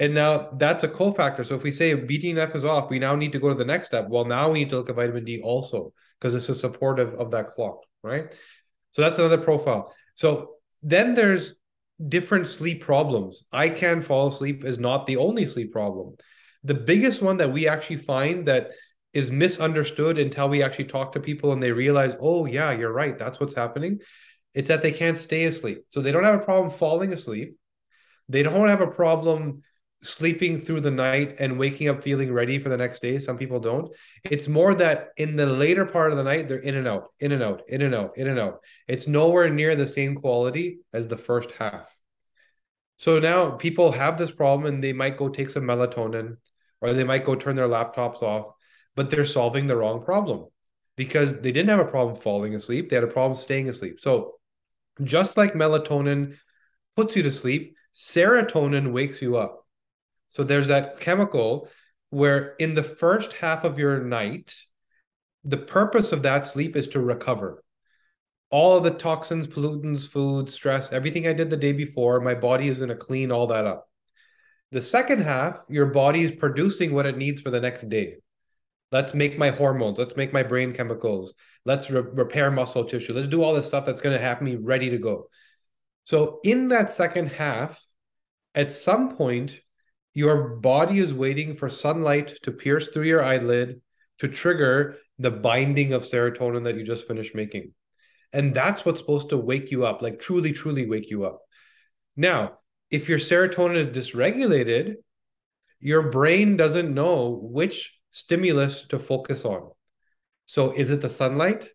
And 0.00 0.14
now 0.14 0.50
that's 0.52 0.84
a 0.84 0.88
cofactor. 0.88 1.44
So 1.44 1.54
if 1.56 1.62
we 1.62 1.72
say 1.72 1.94
BDNF 1.94 2.54
is 2.54 2.64
off, 2.64 2.90
we 2.90 2.98
now 2.98 3.16
need 3.16 3.32
to 3.32 3.38
go 3.38 3.48
to 3.48 3.54
the 3.54 3.64
next 3.64 3.88
step. 3.88 4.08
Well, 4.08 4.24
now 4.24 4.50
we 4.50 4.60
need 4.60 4.70
to 4.70 4.76
look 4.76 4.88
at 4.88 4.96
vitamin 4.96 5.24
D 5.24 5.40
also 5.42 5.92
because 6.18 6.32
this 6.32 6.48
is 6.48 6.60
supportive 6.60 7.14
of 7.14 7.30
that 7.32 7.48
clock, 7.48 7.80
right? 8.02 8.32
So 8.92 9.02
that's 9.02 9.18
another 9.18 9.38
profile. 9.38 9.92
So 10.14 10.54
then 10.82 11.14
there's 11.14 11.54
different 12.08 12.46
sleep 12.46 12.82
problems. 12.82 13.44
I 13.52 13.68
can 13.68 14.02
fall 14.02 14.28
asleep 14.28 14.64
is 14.64 14.78
not 14.78 15.06
the 15.06 15.16
only 15.16 15.46
sleep 15.46 15.72
problem. 15.72 16.14
The 16.64 16.74
biggest 16.74 17.22
one 17.22 17.36
that 17.38 17.52
we 17.52 17.66
actually 17.66 17.96
find 17.96 18.46
that 18.46 18.70
is 19.12 19.30
misunderstood 19.30 20.18
until 20.18 20.48
we 20.48 20.62
actually 20.62 20.84
talk 20.84 21.12
to 21.12 21.20
people 21.20 21.52
and 21.52 21.62
they 21.62 21.72
realize, 21.72 22.14
oh, 22.20 22.46
yeah, 22.46 22.72
you're 22.72 22.92
right. 22.92 23.18
That's 23.18 23.40
what's 23.40 23.54
happening. 23.54 23.98
It's 24.54 24.68
that 24.68 24.82
they 24.82 24.92
can't 24.92 25.16
stay 25.16 25.44
asleep. 25.46 25.84
So 25.90 26.00
they 26.00 26.12
don't 26.12 26.24
have 26.24 26.40
a 26.40 26.44
problem 26.44 26.70
falling 26.70 27.12
asleep. 27.12 27.56
They 28.28 28.42
don't 28.42 28.68
have 28.68 28.80
a 28.80 28.86
problem 28.86 29.62
sleeping 30.02 30.60
through 30.60 30.80
the 30.80 30.90
night 30.90 31.36
and 31.40 31.58
waking 31.58 31.88
up 31.88 32.02
feeling 32.02 32.32
ready 32.32 32.58
for 32.58 32.68
the 32.68 32.76
next 32.76 33.02
day. 33.02 33.18
Some 33.18 33.36
people 33.36 33.58
don't. 33.58 33.90
It's 34.24 34.46
more 34.46 34.74
that 34.76 35.08
in 35.16 35.34
the 35.34 35.46
later 35.46 35.84
part 35.84 36.12
of 36.12 36.16
the 36.16 36.24
night, 36.24 36.48
they're 36.48 36.58
in 36.58 36.76
and 36.76 36.86
out, 36.86 37.08
in 37.18 37.32
and 37.32 37.42
out, 37.42 37.62
in 37.68 37.82
and 37.82 37.94
out, 37.94 38.16
in 38.16 38.28
and 38.28 38.38
out. 38.38 38.60
It's 38.86 39.08
nowhere 39.08 39.50
near 39.50 39.74
the 39.74 39.88
same 39.88 40.14
quality 40.14 40.78
as 40.92 41.08
the 41.08 41.16
first 41.16 41.50
half. 41.52 41.92
So 42.96 43.18
now 43.18 43.50
people 43.50 43.92
have 43.92 44.18
this 44.18 44.30
problem 44.30 44.72
and 44.72 44.82
they 44.82 44.92
might 44.92 45.16
go 45.16 45.28
take 45.28 45.50
some 45.50 45.64
melatonin 45.64 46.36
or 46.80 46.92
they 46.92 47.04
might 47.04 47.24
go 47.24 47.34
turn 47.34 47.56
their 47.56 47.68
laptops 47.68 48.22
off, 48.22 48.54
but 48.94 49.10
they're 49.10 49.26
solving 49.26 49.66
the 49.66 49.76
wrong 49.76 50.04
problem 50.04 50.46
because 50.96 51.34
they 51.34 51.52
didn't 51.52 51.68
have 51.68 51.78
a 51.80 51.84
problem 51.84 52.16
falling 52.16 52.54
asleep. 52.54 52.88
They 52.88 52.96
had 52.96 53.04
a 53.04 53.08
problem 53.08 53.38
staying 53.38 53.68
asleep. 53.68 54.00
So 54.00 54.34
just 55.02 55.36
like 55.36 55.54
melatonin 55.54 56.36
puts 56.96 57.14
you 57.14 57.22
to 57.22 57.30
sleep, 57.30 57.76
serotonin 57.94 58.92
wakes 58.92 59.22
you 59.22 59.36
up. 59.36 59.64
So 60.28 60.44
there's 60.44 60.68
that 60.68 61.00
chemical 61.00 61.68
where 62.10 62.54
in 62.58 62.74
the 62.74 62.82
first 62.82 63.32
half 63.34 63.64
of 63.64 63.78
your 63.78 64.02
night, 64.02 64.54
the 65.44 65.58
purpose 65.58 66.12
of 66.12 66.22
that 66.22 66.46
sleep 66.46 66.76
is 66.76 66.88
to 66.88 67.00
recover. 67.00 67.62
All 68.50 68.80
the 68.80 68.90
toxins, 68.90 69.46
pollutants, 69.46 70.08
food, 70.08 70.50
stress, 70.50 70.92
everything 70.92 71.26
I 71.26 71.34
did 71.34 71.50
the 71.50 71.56
day 71.56 71.72
before, 71.72 72.20
my 72.20 72.34
body 72.34 72.68
is 72.68 72.78
going 72.78 72.88
to 72.88 72.96
clean 72.96 73.30
all 73.30 73.48
that 73.48 73.66
up. 73.66 73.88
The 74.70 74.82
second 74.82 75.22
half, 75.22 75.60
your 75.68 75.86
body 75.86 76.22
is 76.22 76.32
producing 76.32 76.92
what 76.92 77.06
it 77.06 77.16
needs 77.16 77.42
for 77.42 77.50
the 77.50 77.60
next 77.60 77.88
day. 77.88 78.16
Let's 78.90 79.14
make 79.14 79.38
my 79.38 79.50
hormones. 79.50 79.98
Let's 79.98 80.16
make 80.16 80.32
my 80.32 80.42
brain 80.42 80.72
chemicals. 80.72 81.34
Let's 81.64 81.90
re- 81.90 82.00
repair 82.00 82.50
muscle 82.50 82.84
tissue. 82.84 83.12
Let's 83.12 83.28
do 83.28 83.42
all 83.42 83.54
this 83.54 83.66
stuff 83.66 83.84
that's 83.84 84.00
going 84.00 84.16
to 84.16 84.22
have 84.22 84.40
me 84.40 84.56
ready 84.56 84.90
to 84.90 84.98
go. 84.98 85.28
So, 86.04 86.40
in 86.42 86.68
that 86.68 86.90
second 86.90 87.26
half, 87.28 87.84
at 88.54 88.72
some 88.72 89.14
point, 89.14 89.60
your 90.14 90.56
body 90.56 90.98
is 90.98 91.14
waiting 91.14 91.54
for 91.56 91.68
sunlight 91.68 92.38
to 92.42 92.50
pierce 92.50 92.88
through 92.88 93.04
your 93.04 93.22
eyelid 93.22 93.80
to 94.18 94.28
trigger 94.28 94.96
the 95.18 95.30
binding 95.30 95.92
of 95.92 96.04
serotonin 96.04 96.64
that 96.64 96.76
you 96.76 96.84
just 96.84 97.06
finished 97.06 97.34
making. 97.34 97.72
And 98.32 98.54
that's 98.54 98.84
what's 98.84 99.00
supposed 99.00 99.30
to 99.30 99.36
wake 99.36 99.70
you 99.70 99.86
up, 99.86 100.02
like 100.02 100.20
truly, 100.20 100.52
truly 100.52 100.86
wake 100.86 101.10
you 101.10 101.24
up. 101.24 101.40
Now, 102.16 102.58
if 102.90 103.08
your 103.08 103.18
serotonin 103.18 103.76
is 103.76 103.96
dysregulated, 103.96 104.96
your 105.80 106.10
brain 106.10 106.56
doesn't 106.56 106.92
know 106.92 107.38
which 107.42 107.94
stimulus 108.10 108.82
to 108.88 108.98
focus 108.98 109.44
on. 109.44 109.70
So, 110.46 110.72
is 110.72 110.90
it 110.90 111.00
the 111.00 111.08
sunlight? 111.08 111.68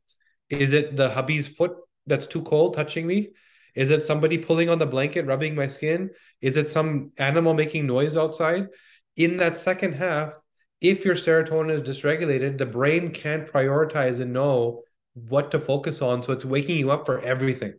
Is 0.49 0.73
it 0.73 0.95
the 0.95 1.09
hubby's 1.09 1.47
foot 1.47 1.73
that's 2.05 2.27
too 2.27 2.41
cold 2.41 2.73
touching 2.73 3.07
me? 3.07 3.29
Is 3.75 3.91
it 3.91 4.03
somebody 4.03 4.37
pulling 4.37 4.69
on 4.69 4.79
the 4.79 4.85
blanket, 4.85 5.25
rubbing 5.25 5.55
my 5.55 5.67
skin? 5.67 6.11
Is 6.41 6.57
it 6.57 6.67
some 6.67 7.11
animal 7.17 7.53
making 7.53 7.87
noise 7.87 8.17
outside? 8.17 8.67
In 9.15 9.37
that 9.37 9.57
second 9.57 9.93
half, 9.93 10.39
if 10.81 11.05
your 11.05 11.15
serotonin 11.15 11.71
is 11.71 11.81
dysregulated, 11.81 12.57
the 12.57 12.65
brain 12.65 13.11
can't 13.11 13.47
prioritize 13.47 14.19
and 14.19 14.33
know 14.33 14.83
what 15.13 15.51
to 15.51 15.59
focus 15.59 16.01
on. 16.01 16.23
So 16.23 16.33
it's 16.33 16.45
waking 16.45 16.77
you 16.77 16.91
up 16.91 17.05
for 17.05 17.19
everything. 17.19 17.73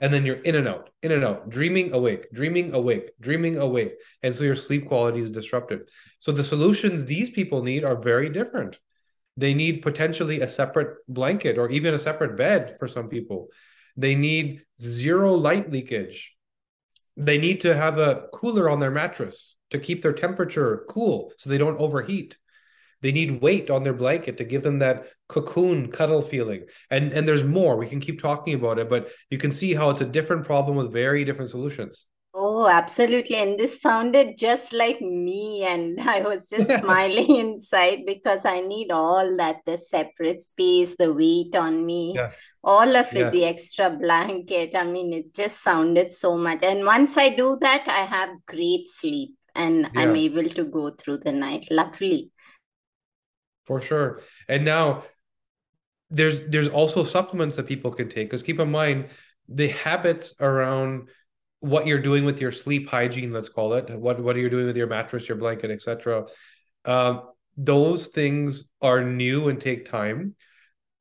And 0.00 0.12
then 0.12 0.26
you're 0.26 0.36
in 0.40 0.56
and 0.56 0.66
out, 0.66 0.90
in 1.02 1.12
and 1.12 1.24
out, 1.24 1.48
dreaming 1.48 1.92
awake, 1.92 2.26
dreaming 2.32 2.74
awake, 2.74 3.10
dreaming 3.20 3.58
awake. 3.58 3.92
And 4.22 4.34
so 4.34 4.42
your 4.42 4.56
sleep 4.56 4.88
quality 4.88 5.20
is 5.20 5.30
disrupted. 5.30 5.88
So 6.18 6.32
the 6.32 6.42
solutions 6.42 7.04
these 7.04 7.30
people 7.30 7.62
need 7.62 7.84
are 7.84 7.94
very 7.94 8.28
different. 8.28 8.78
They 9.36 9.54
need 9.54 9.82
potentially 9.82 10.40
a 10.40 10.48
separate 10.48 10.96
blanket 11.06 11.58
or 11.58 11.68
even 11.70 11.94
a 11.94 11.98
separate 11.98 12.36
bed 12.36 12.76
for 12.80 12.88
some 12.88 13.08
people. 13.08 13.48
They 13.96 14.14
need 14.14 14.62
zero 14.80 15.34
light 15.34 15.70
leakage. 15.70 16.34
They 17.16 17.38
need 17.38 17.60
to 17.60 17.74
have 17.74 17.98
a 17.98 18.26
cooler 18.32 18.68
on 18.68 18.78
their 18.78 18.90
mattress 18.90 19.56
to 19.70 19.78
keep 19.78 20.02
their 20.02 20.12
temperature 20.12 20.84
cool 20.88 21.32
so 21.38 21.48
they 21.48 21.58
don't 21.58 21.80
overheat. 21.80 22.36
They 23.02 23.12
need 23.12 23.40
weight 23.40 23.70
on 23.70 23.84
their 23.84 23.94
blanket 23.94 24.38
to 24.38 24.44
give 24.44 24.62
them 24.62 24.78
that 24.80 25.06
cocoon 25.28 25.90
cuddle 25.90 26.22
feeling. 26.22 26.64
And 26.90 27.12
and 27.12 27.26
there's 27.26 27.44
more. 27.44 27.76
We 27.76 27.88
can 27.88 28.00
keep 28.00 28.20
talking 28.20 28.54
about 28.54 28.78
it, 28.78 28.88
but 28.88 29.10
you 29.30 29.38
can 29.38 29.52
see 29.52 29.74
how 29.74 29.90
it's 29.90 30.00
a 30.00 30.06
different 30.06 30.44
problem 30.44 30.76
with 30.76 30.92
very 30.92 31.24
different 31.24 31.50
solutions. 31.50 32.06
Oh, 32.58 32.68
absolutely. 32.68 33.36
And 33.36 33.60
this 33.60 33.82
sounded 33.82 34.38
just 34.38 34.72
like 34.72 35.02
me. 35.02 35.64
And 35.64 36.00
I 36.08 36.22
was 36.22 36.48
just 36.48 36.70
smiling 36.82 37.36
inside 37.36 38.06
because 38.06 38.46
I 38.46 38.60
need 38.60 38.90
all 38.90 39.36
that 39.36 39.56
the 39.66 39.76
separate 39.76 40.40
space, 40.40 40.96
the 40.98 41.12
weight 41.12 41.54
on 41.54 41.84
me, 41.84 42.14
yeah. 42.16 42.30
all 42.64 42.96
of 42.96 43.12
it, 43.14 43.18
yeah. 43.18 43.28
the 43.28 43.44
extra 43.44 43.90
blanket. 43.90 44.74
I 44.74 44.84
mean, 44.84 45.12
it 45.12 45.34
just 45.34 45.62
sounded 45.62 46.10
so 46.10 46.38
much. 46.38 46.62
And 46.62 46.86
once 46.86 47.18
I 47.18 47.36
do 47.36 47.58
that, 47.60 47.84
I 47.88 48.06
have 48.06 48.30
great 48.46 48.88
sleep 48.88 49.34
and 49.54 49.80
yeah. 49.80 50.00
I'm 50.00 50.16
able 50.16 50.48
to 50.48 50.64
go 50.64 50.88
through 50.88 51.18
the 51.18 51.32
night. 51.32 51.66
Lovely. 51.70 52.30
For 53.66 53.82
sure. 53.82 54.22
And 54.48 54.64
now 54.64 55.02
there's 56.08 56.46
there's 56.46 56.68
also 56.68 57.04
supplements 57.04 57.56
that 57.56 57.66
people 57.66 57.90
can 57.90 58.08
take 58.08 58.30
because 58.30 58.42
keep 58.42 58.60
in 58.60 58.70
mind 58.70 59.08
the 59.46 59.68
habits 59.68 60.34
around 60.40 61.10
what 61.66 61.86
you're 61.86 62.00
doing 62.00 62.24
with 62.24 62.40
your 62.40 62.52
sleep 62.52 62.88
hygiene 62.88 63.32
let's 63.32 63.48
call 63.48 63.74
it 63.74 63.90
what 63.90 64.20
what 64.20 64.36
are 64.36 64.40
you 64.40 64.50
doing 64.50 64.66
with 64.66 64.76
your 64.76 64.86
mattress 64.86 65.28
your 65.28 65.36
blanket 65.36 65.70
etc 65.70 66.24
um, 66.86 67.22
those 67.56 68.08
things 68.08 68.64
are 68.82 69.02
new 69.02 69.48
and 69.48 69.60
take 69.60 69.88
time. 69.88 70.34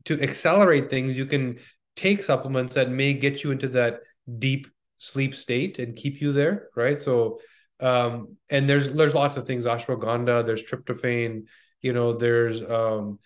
To 0.05 0.21
accelerate 0.21 0.91
things 0.91 1.17
you 1.17 1.25
can 1.25 1.57
take 1.95 2.23
supplements 2.23 2.75
that 2.75 2.91
may 2.91 3.13
get 3.13 3.43
you 3.43 3.51
into 3.51 3.69
that 3.69 4.01
deep 4.37 4.67
sleep 4.97 5.33
state 5.33 5.79
and 5.79 5.95
keep 5.95 6.21
you 6.21 6.31
there 6.31 6.69
right? 6.75 7.01
So 7.01 7.39
um, 7.79 8.37
and 8.49 8.69
there's 8.69 8.93
there's 8.93 9.15
lots 9.15 9.35
of 9.35 9.47
things 9.47 9.65
ashwagandha 9.65 10.45
there's 10.45 10.63
tryptophan 10.63 11.45
you 11.81 11.91
know 11.91 12.13
there's 12.13 12.61
um, 12.61 13.19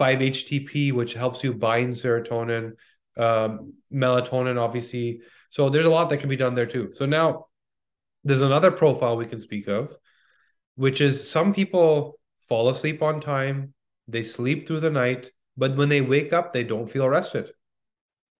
5-htp 0.00 0.92
which 0.92 1.12
helps 1.12 1.44
you 1.44 1.52
bind 1.52 1.92
serotonin 1.92 2.72
um, 3.18 3.74
melatonin 3.92 4.58
obviously 4.60 5.20
so 5.50 5.70
there's 5.70 5.84
a 5.84 5.90
lot 5.90 6.10
that 6.10 6.18
can 6.18 6.28
be 6.28 6.36
done 6.36 6.54
there 6.54 6.66
too. 6.66 6.90
So 6.92 7.06
now 7.06 7.46
there's 8.24 8.42
another 8.42 8.70
profile 8.70 9.16
we 9.16 9.26
can 9.26 9.40
speak 9.40 9.68
of, 9.68 9.96
which 10.76 11.00
is 11.00 11.28
some 11.28 11.54
people 11.54 12.18
fall 12.48 12.68
asleep 12.68 13.02
on 13.02 13.20
time, 13.20 13.74
they 14.06 14.24
sleep 14.24 14.66
through 14.66 14.80
the 14.80 14.90
night, 14.90 15.30
but 15.56 15.76
when 15.76 15.88
they 15.88 16.00
wake 16.00 16.32
up, 16.32 16.52
they 16.52 16.64
don't 16.64 16.90
feel 16.90 17.08
rested. 17.08 17.50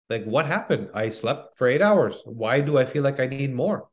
Like, 0.08 0.24
what 0.24 0.46
happened? 0.46 0.90
I 0.94 1.10
slept 1.10 1.58
for 1.58 1.66
eight 1.66 1.82
hours. 1.82 2.16
Why 2.24 2.60
do 2.60 2.78
I 2.78 2.86
feel 2.86 3.02
like 3.02 3.20
I 3.20 3.26
need 3.26 3.54
more? 3.54 3.88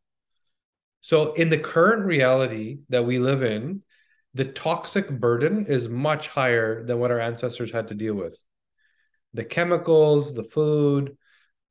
So, 1.02 1.34
in 1.34 1.50
the 1.50 1.58
current 1.58 2.06
reality 2.06 2.80
that 2.90 3.06
we 3.06 3.20
live 3.20 3.44
in, 3.44 3.84
the 4.34 4.46
toxic 4.46 5.10
burden 5.10 5.66
is 5.66 5.90
much 5.90 6.30
higher 6.30 6.86
than 6.86 7.00
what 7.00 7.12
our 7.12 7.20
ancestors 7.20 7.72
had 7.72 7.90
to 7.90 7.96
deal 7.96 8.14
with. 8.14 8.40
The 9.36 9.46
chemicals, 9.46 10.34
the 10.34 10.44
food, 10.44 11.18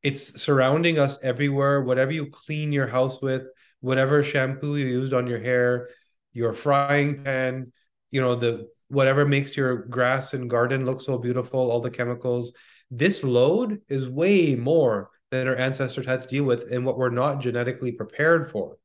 it's 0.03 0.41
surrounding 0.41 0.99
us 0.99 1.19
everywhere. 1.23 1.83
Whatever 1.83 2.13
you 2.13 2.27
clean 2.27 2.73
your 2.73 2.87
house 2.87 3.23
with, 3.23 3.45
whatever 3.81 4.23
shampoo 4.23 4.77
you 4.77 4.87
used 4.87 5.15
on 5.15 5.27
your 5.27 5.41
hair, 5.41 5.89
your 6.35 6.53
frying 6.53 7.25
pan, 7.25 7.73
you 8.11 8.21
know, 8.21 8.35
the 8.35 8.69
whatever 8.89 9.25
makes 9.25 9.57
your 9.57 9.77
grass 9.77 10.35
and 10.35 10.51
garden 10.51 10.85
look 10.85 11.01
so 11.01 11.17
beautiful, 11.17 11.71
all 11.71 11.81
the 11.81 11.91
chemicals. 11.91 12.53
This 12.91 13.25
load 13.25 13.81
is 13.89 14.09
way 14.09 14.55
more 14.55 15.11
than 15.31 15.49
our 15.49 15.57
ancestors 15.57 16.07
had 16.07 16.23
to 16.23 16.29
deal 16.29 16.45
with 16.45 16.71
and 16.71 16.85
what 16.85 16.99
we're 16.99 17.09
not 17.09 17.41
genetically 17.41 17.93
prepared 17.93 18.51
for. 18.51 18.77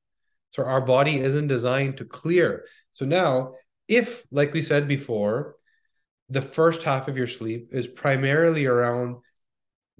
So 0.52 0.64
our 0.64 0.82
body 0.82 1.20
isn't 1.20 1.48
designed 1.48 1.98
to 1.98 2.06
clear. 2.06 2.64
So 2.94 3.06
now, 3.06 3.56
if, 3.90 4.26
like 4.32 4.54
we 4.54 4.64
said 4.64 4.88
before, 4.88 5.58
the 6.30 6.42
first 6.42 6.84
half 6.84 7.08
of 7.08 7.18
your 7.18 7.28
sleep 7.28 7.70
is 7.74 7.88
primarily 7.88 8.66
around 8.66 9.18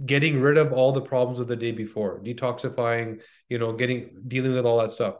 getting 0.06 0.42
rid 0.42 0.58
of 0.58 0.74
all 0.74 0.92
the 0.94 1.02
problems 1.02 1.40
of 1.40 1.48
the 1.48 1.56
day 1.56 1.72
before, 1.72 2.22
detoxifying, 2.22 3.22
you 3.50 3.60
know, 3.60 3.74
getting 3.74 4.16
dealing 4.28 4.54
with 4.54 4.66
all 4.66 4.80
that 4.80 4.92
stuff. 4.92 5.16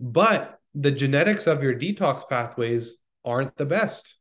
But 0.00 0.58
the 0.74 0.92
genetics 0.92 1.46
of 1.46 1.62
your 1.62 1.74
detox 1.74 2.28
pathways 2.28 2.96
aren't 3.24 3.56
the 3.56 3.66
best. 3.66 4.16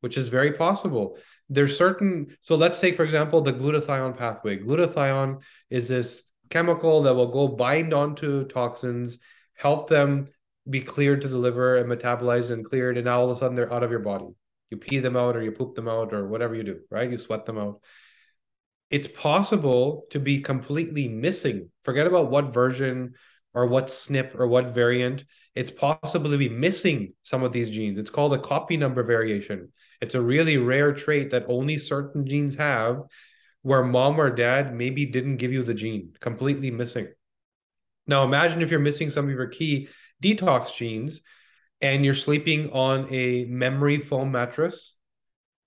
which 0.00 0.16
is 0.16 0.28
very 0.28 0.52
possible. 0.52 1.18
There's 1.50 1.76
certain, 1.76 2.36
so 2.40 2.54
let's 2.54 2.80
take, 2.80 2.96
for 2.96 3.04
example, 3.04 3.40
the 3.40 3.52
glutathione 3.52 4.16
pathway. 4.16 4.58
Glutathione 4.58 5.40
is 5.70 5.88
this 5.88 6.24
chemical 6.50 7.02
that 7.02 7.14
will 7.14 7.32
go 7.32 7.48
bind 7.48 7.92
onto 7.92 8.46
toxins, 8.46 9.18
help 9.54 9.88
them 9.90 10.28
be 10.70 10.80
cleared 10.80 11.22
to 11.22 11.28
the 11.28 11.38
liver 11.38 11.76
and 11.76 11.90
metabolized 11.90 12.50
and 12.52 12.64
cleared, 12.64 12.96
and 12.96 13.06
now 13.06 13.20
all 13.20 13.30
of 13.30 13.36
a 13.36 13.40
sudden 13.40 13.56
they're 13.56 13.72
out 13.72 13.82
of 13.82 13.90
your 13.90 14.00
body. 14.00 14.37
You 14.70 14.76
pee 14.76 14.98
them 14.98 15.16
out 15.16 15.36
or 15.36 15.42
you 15.42 15.52
poop 15.52 15.74
them 15.74 15.88
out 15.88 16.12
or 16.12 16.26
whatever 16.26 16.54
you 16.54 16.62
do, 16.62 16.80
right? 16.90 17.10
You 17.10 17.18
sweat 17.18 17.46
them 17.46 17.58
out. 17.58 17.82
It's 18.90 19.08
possible 19.08 20.06
to 20.10 20.18
be 20.18 20.40
completely 20.40 21.08
missing. 21.08 21.70
Forget 21.84 22.06
about 22.06 22.30
what 22.30 22.54
version 22.54 23.14
or 23.54 23.66
what 23.66 23.86
SNP 23.86 24.38
or 24.38 24.46
what 24.46 24.74
variant. 24.74 25.24
It's 25.54 25.70
possible 25.70 26.30
to 26.30 26.38
be 26.38 26.48
missing 26.48 27.14
some 27.22 27.42
of 27.42 27.52
these 27.52 27.70
genes. 27.70 27.98
It's 27.98 28.10
called 28.10 28.34
a 28.34 28.38
copy 28.38 28.76
number 28.76 29.02
variation. 29.02 29.72
It's 30.00 30.14
a 30.14 30.20
really 30.20 30.56
rare 30.56 30.92
trait 30.92 31.30
that 31.30 31.46
only 31.48 31.78
certain 31.78 32.26
genes 32.26 32.54
have 32.54 33.02
where 33.62 33.82
mom 33.82 34.20
or 34.20 34.30
dad 34.30 34.74
maybe 34.74 35.04
didn't 35.06 35.36
give 35.36 35.52
you 35.52 35.62
the 35.62 35.74
gene, 35.74 36.14
completely 36.20 36.70
missing. 36.70 37.08
Now 38.06 38.24
imagine 38.24 38.62
if 38.62 38.70
you're 38.70 38.80
missing 38.80 39.10
some 39.10 39.26
of 39.26 39.30
your 39.30 39.48
key 39.48 39.88
detox 40.22 40.74
genes 40.74 41.20
and 41.80 42.04
you're 42.04 42.14
sleeping 42.14 42.70
on 42.72 43.06
a 43.12 43.44
memory 43.46 43.98
foam 43.98 44.32
mattress 44.32 44.94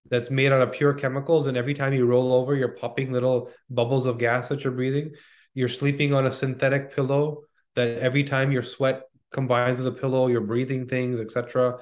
that's 0.10 0.30
made 0.30 0.52
out 0.52 0.62
of 0.62 0.72
pure 0.74 0.94
chemicals 0.94 1.48
and 1.48 1.56
every 1.56 1.74
time 1.74 1.94
you 1.94 2.06
roll 2.06 2.34
over 2.34 2.56
you're 2.56 2.70
popping 2.70 3.12
little 3.12 3.52
bubbles 3.70 4.06
of 4.06 4.18
gas 4.18 4.50
that 4.50 4.64
you're 4.64 4.74
breathing. 4.74 5.14
You're 5.54 5.70
sleeping 5.70 6.14
on 6.14 6.26
a 6.26 6.32
synthetic 6.32 6.96
pillow 6.96 7.44
that 7.76 7.98
every 8.00 8.24
time 8.24 8.52
your 8.52 8.64
sweat 8.64 9.04
combines 9.32 9.80
with 9.80 9.94
the 9.94 10.00
pillow 10.00 10.28
you're 10.28 10.42
breathing 10.42 10.88
things 10.88 11.22
etc 11.22 11.78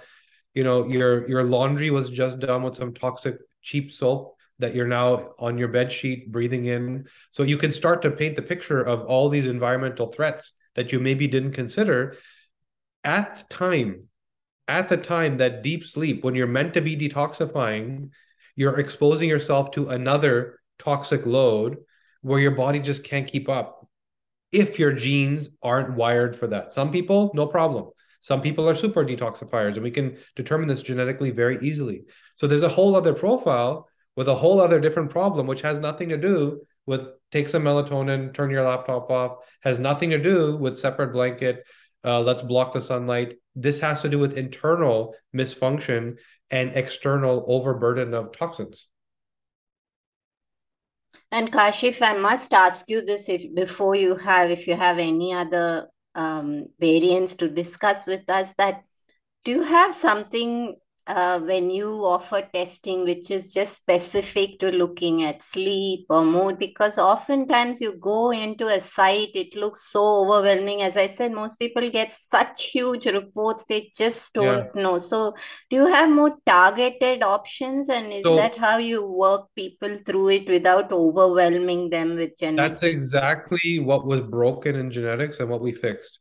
you 0.53 0.63
know 0.63 0.85
your 0.85 1.27
your 1.27 1.43
laundry 1.43 1.89
was 1.89 2.09
just 2.09 2.39
done 2.39 2.63
with 2.63 2.75
some 2.75 2.93
toxic 2.93 3.37
cheap 3.61 3.91
soap 3.91 4.35
that 4.59 4.75
you're 4.75 4.87
now 4.87 5.33
on 5.39 5.57
your 5.57 5.69
bed 5.69 5.91
sheet 5.91 6.31
breathing 6.31 6.65
in. 6.65 7.07
So 7.31 7.43
you 7.43 7.57
can 7.57 7.71
start 7.71 8.01
to 8.03 8.11
paint 8.11 8.35
the 8.35 8.41
picture 8.41 8.81
of 8.81 9.05
all 9.05 9.29
these 9.29 9.47
environmental 9.47 10.07
threats 10.07 10.53
that 10.75 10.91
you 10.91 10.99
maybe 10.99 11.27
didn't 11.27 11.53
consider. 11.53 12.17
At 13.03 13.37
the 13.37 13.55
time 13.55 14.08
at 14.69 14.87
the 14.87 14.97
time 14.97 15.37
that 15.37 15.63
deep 15.63 15.83
sleep 15.83 16.23
when 16.23 16.35
you're 16.35 16.47
meant 16.47 16.73
to 16.73 16.81
be 16.81 16.95
detoxifying 16.95 18.09
you're 18.55 18.79
exposing 18.79 19.29
yourself 19.29 19.71
to 19.71 19.89
another 19.89 20.59
toxic 20.79 21.25
load 21.25 21.77
where 22.21 22.39
your 22.39 22.51
body 22.51 22.79
just 22.79 23.05
can't 23.05 23.25
keep 23.25 23.47
up 23.47 23.87
if 24.51 24.79
your 24.79 24.91
genes 24.91 25.49
aren't 25.61 25.95
wired 25.95 26.35
for 26.35 26.47
that. 26.47 26.71
Some 26.71 26.91
people 26.91 27.31
no 27.33 27.47
problem. 27.47 27.89
Some 28.19 28.41
people 28.41 28.67
are 28.67 28.75
super 28.75 29.05
detoxifiers 29.05 29.75
and 29.75 29.83
we 29.83 29.91
can 29.91 30.17
determine 30.35 30.67
this 30.67 30.81
genetically 30.81 31.31
very 31.31 31.57
easily. 31.61 32.03
So 32.35 32.47
there's 32.47 32.63
a 32.63 32.69
whole 32.69 32.95
other 32.97 33.13
profile 33.13 33.87
with 34.17 34.27
a 34.27 34.35
whole 34.35 34.59
other 34.59 34.81
different 34.81 35.09
problem 35.09 35.47
which 35.47 35.61
has 35.61 35.79
nothing 35.79 36.09
to 36.09 36.17
do 36.17 36.61
with 36.85 37.07
take 37.31 37.47
some 37.47 37.63
melatonin 37.63 38.33
turn 38.33 38.49
your 38.49 38.63
laptop 38.63 39.09
off 39.09 39.37
has 39.61 39.79
nothing 39.79 40.09
to 40.09 40.17
do 40.17 40.57
with 40.57 40.77
separate 40.77 41.13
blanket 41.13 41.63
uh, 42.03 42.21
let's 42.21 42.43
block 42.43 42.73
the 42.73 42.81
sunlight. 42.81 43.35
This 43.55 43.79
has 43.79 44.01
to 44.01 44.09
do 44.09 44.19
with 44.19 44.37
internal 44.37 45.15
misfunction 45.35 46.17
and 46.51 46.75
external 46.75 47.45
overburden 47.47 48.13
of 48.13 48.35
toxins. 48.35 48.87
And 51.31 51.51
Kashif, 51.51 52.01
I 52.01 52.17
must 52.17 52.53
ask 52.53 52.89
you 52.89 53.05
this 53.05 53.29
if 53.29 53.53
before 53.53 53.95
you 53.95 54.15
have, 54.15 54.49
if 54.49 54.67
you 54.67 54.75
have 54.75 54.97
any 54.97 55.33
other 55.33 55.87
um, 56.15 56.65
variants 56.79 57.35
to 57.35 57.49
discuss 57.49 58.07
with 58.07 58.27
us, 58.29 58.53
that 58.57 58.83
do 59.45 59.51
you 59.51 59.63
have 59.63 59.93
something 59.93 60.75
uh, 61.07 61.39
when 61.39 61.69
you 61.69 62.05
offer 62.05 62.47
testing 62.53 63.03
which 63.03 63.31
is 63.31 63.53
just 63.53 63.77
specific 63.77 64.59
to 64.59 64.71
looking 64.71 65.23
at 65.23 65.41
sleep 65.41 66.05
or 66.09 66.23
mood 66.23 66.59
because 66.59 66.97
oftentimes 66.97 67.81
you 67.81 67.97
go 67.97 68.31
into 68.31 68.67
a 68.67 68.79
site 68.79 69.29
it 69.33 69.55
looks 69.55 69.89
so 69.91 70.03
overwhelming. 70.23 70.81
As 70.81 70.97
i 70.97 71.07
said 71.07 71.31
most 71.31 71.57
people 71.57 71.89
get 71.89 72.13
such 72.13 72.65
huge 72.65 73.05
reports 73.05 73.65
they 73.67 73.91
just 73.95 74.33
don't 74.33 74.69
yeah. 74.75 74.81
know. 74.81 74.97
So 74.97 75.33
do 75.69 75.77
you 75.77 75.87
have 75.87 76.09
more 76.09 76.35
targeted 76.45 77.23
options 77.23 77.89
and 77.89 78.11
is 78.11 78.23
so, 78.23 78.35
that 78.35 78.55
how 78.55 78.77
you 78.77 79.05
work 79.05 79.47
people 79.55 79.97
through 80.05 80.29
it 80.29 80.49
without 80.49 80.91
overwhelming 80.91 81.89
them 81.89 82.15
with 82.15 82.37
genetics? 82.37 82.79
That's 82.79 82.93
exactly 82.93 83.79
what 83.79 84.05
was 84.05 84.21
broken 84.21 84.75
in 84.75 84.91
genetics 84.91 85.39
and 85.39 85.49
what 85.49 85.61
we 85.61 85.71
fixed. 85.71 86.19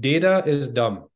Data 0.00 0.42
is 0.46 0.68
dumb. 0.68 1.08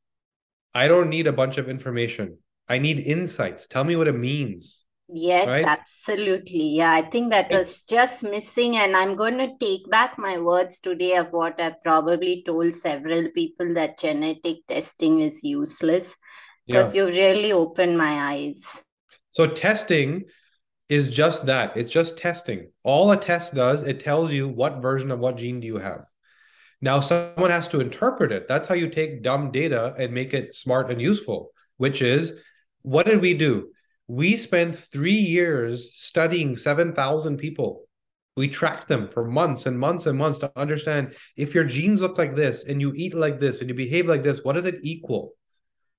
I 0.74 0.88
don't 0.88 1.10
need 1.10 1.26
a 1.26 1.32
bunch 1.32 1.58
of 1.58 1.68
information 1.68 2.38
I 2.68 2.78
need 2.78 3.00
insights. 3.00 3.66
Tell 3.66 3.84
me 3.84 3.96
what 3.96 4.08
it 4.08 4.18
means. 4.18 4.84
Yes, 5.14 5.46
right? 5.48 5.66
absolutely. 5.66 6.76
Yeah, 6.76 6.90
I 6.90 7.02
think 7.02 7.30
that 7.30 7.50
was 7.50 7.84
just 7.84 8.22
missing. 8.22 8.76
And 8.76 8.96
I'm 8.96 9.14
going 9.14 9.36
to 9.38 9.50
take 9.60 9.90
back 9.90 10.18
my 10.18 10.38
words 10.38 10.80
today 10.80 11.16
of 11.16 11.28
what 11.32 11.60
I've 11.60 11.82
probably 11.82 12.42
told 12.46 12.72
several 12.74 13.28
people 13.34 13.74
that 13.74 13.98
genetic 13.98 14.66
testing 14.66 15.20
is 15.20 15.44
useless 15.44 16.16
because 16.66 16.94
yeah. 16.94 17.02
you 17.02 17.08
really 17.08 17.52
opened 17.52 17.98
my 17.98 18.32
eyes. 18.32 18.82
So, 19.32 19.46
testing 19.46 20.24
is 20.88 21.10
just 21.10 21.46
that 21.46 21.76
it's 21.76 21.92
just 21.92 22.16
testing. 22.16 22.70
All 22.82 23.10
a 23.10 23.16
test 23.16 23.54
does, 23.54 23.82
it 23.82 24.00
tells 24.00 24.32
you 24.32 24.48
what 24.48 24.82
version 24.82 25.10
of 25.10 25.18
what 25.18 25.36
gene 25.36 25.60
do 25.60 25.66
you 25.66 25.78
have. 25.78 26.04
Now, 26.80 27.00
someone 27.00 27.50
has 27.50 27.68
to 27.68 27.80
interpret 27.80 28.32
it. 28.32 28.48
That's 28.48 28.66
how 28.66 28.74
you 28.74 28.88
take 28.88 29.22
dumb 29.22 29.52
data 29.52 29.94
and 29.98 30.12
make 30.12 30.34
it 30.34 30.54
smart 30.54 30.90
and 30.90 31.00
useful, 31.00 31.50
which 31.76 32.02
is 32.02 32.32
what 32.82 33.06
did 33.06 33.20
we 33.20 33.34
do? 33.34 33.70
We 34.08 34.36
spent 34.36 34.76
three 34.76 35.12
years 35.12 35.90
studying 35.94 36.56
7,000 36.56 37.36
people. 37.36 37.84
We 38.36 38.48
tracked 38.48 38.88
them 38.88 39.08
for 39.08 39.24
months 39.24 39.66
and 39.66 39.78
months 39.78 40.06
and 40.06 40.18
months 40.18 40.38
to 40.38 40.52
understand 40.56 41.14
if 41.36 41.54
your 41.54 41.64
genes 41.64 42.00
look 42.00 42.18
like 42.18 42.34
this 42.34 42.64
and 42.64 42.80
you 42.80 42.92
eat 42.94 43.14
like 43.14 43.38
this 43.38 43.60
and 43.60 43.68
you 43.68 43.74
behave 43.74 44.06
like 44.06 44.22
this, 44.22 44.42
what 44.42 44.54
does 44.54 44.64
it 44.64 44.80
equal? 44.82 45.32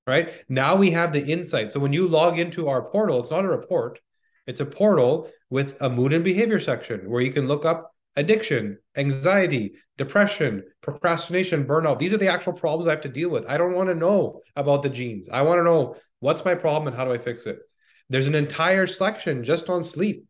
Right 0.05 0.33
now 0.49 0.75
we 0.75 0.91
have 0.91 1.13
the 1.13 1.23
insight. 1.23 1.71
So 1.71 1.79
when 1.79 1.93
you 1.93 2.07
log 2.07 2.39
into 2.39 2.67
our 2.67 2.89
portal, 2.89 3.19
it's 3.19 3.31
not 3.31 3.45
a 3.45 3.49
report, 3.49 3.99
it's 4.47 4.59
a 4.59 4.65
portal 4.65 5.29
with 5.49 5.81
a 5.81 5.89
mood 5.89 6.11
and 6.11 6.23
behavior 6.23 6.59
section 6.59 7.09
where 7.09 7.21
you 7.21 7.31
can 7.31 7.47
look 7.47 7.65
up 7.65 7.92
addiction, 8.15 8.77
anxiety, 8.97 9.73
depression, 9.97 10.63
procrastination, 10.81 11.65
burnout. 11.65 11.99
These 11.99 12.13
are 12.13 12.17
the 12.17 12.31
actual 12.31 12.53
problems 12.53 12.87
I 12.87 12.91
have 12.91 13.01
to 13.01 13.09
deal 13.09 13.29
with. 13.29 13.45
I 13.47 13.57
don't 13.57 13.75
want 13.75 13.89
to 13.89 13.95
know 13.95 14.41
about 14.55 14.83
the 14.83 14.89
genes. 14.89 15.29
I 15.31 15.41
want 15.41 15.59
to 15.59 15.63
know 15.63 15.95
What's 16.23 16.45
my 16.45 16.55
problem 16.55 16.87
and 16.87 16.95
how 16.95 17.03
do 17.03 17.11
I 17.11 17.17
fix 17.17 17.45
it? 17.47 17.59
There's 18.07 18.29
an 18.29 18.35
entire 18.35 18.87
section 18.87 19.43
just 19.43 19.69
on 19.69 19.83
sleep, 19.83 20.25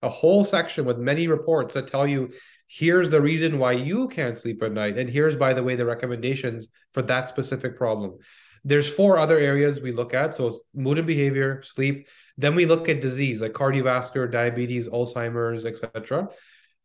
a 0.00 0.08
whole 0.08 0.44
section 0.44 0.84
with 0.84 0.98
many 0.98 1.26
reports 1.26 1.74
that 1.74 1.88
tell 1.88 2.06
you 2.06 2.30
here's 2.68 3.10
the 3.10 3.20
reason 3.20 3.58
why 3.58 3.72
you 3.72 4.06
can't 4.06 4.38
sleep 4.38 4.62
at 4.62 4.70
night. 4.70 4.96
And 4.98 5.10
here's, 5.10 5.34
by 5.34 5.52
the 5.52 5.64
way, 5.64 5.74
the 5.74 5.84
recommendations 5.84 6.68
for 6.94 7.02
that 7.02 7.26
specific 7.28 7.76
problem. 7.76 8.18
There's 8.62 8.88
four 8.88 9.18
other 9.18 9.36
areas 9.36 9.80
we 9.80 9.90
look 9.90 10.14
at. 10.14 10.36
So 10.36 10.60
mood 10.76 10.98
and 10.98 11.08
behavior, 11.08 11.60
sleep. 11.64 12.06
Then 12.38 12.54
we 12.54 12.64
look 12.64 12.88
at 12.88 13.00
disease 13.00 13.40
like 13.40 13.52
cardiovascular, 13.52 14.30
diabetes, 14.30 14.88
Alzheimer's, 14.88 15.66
etc. 15.66 16.28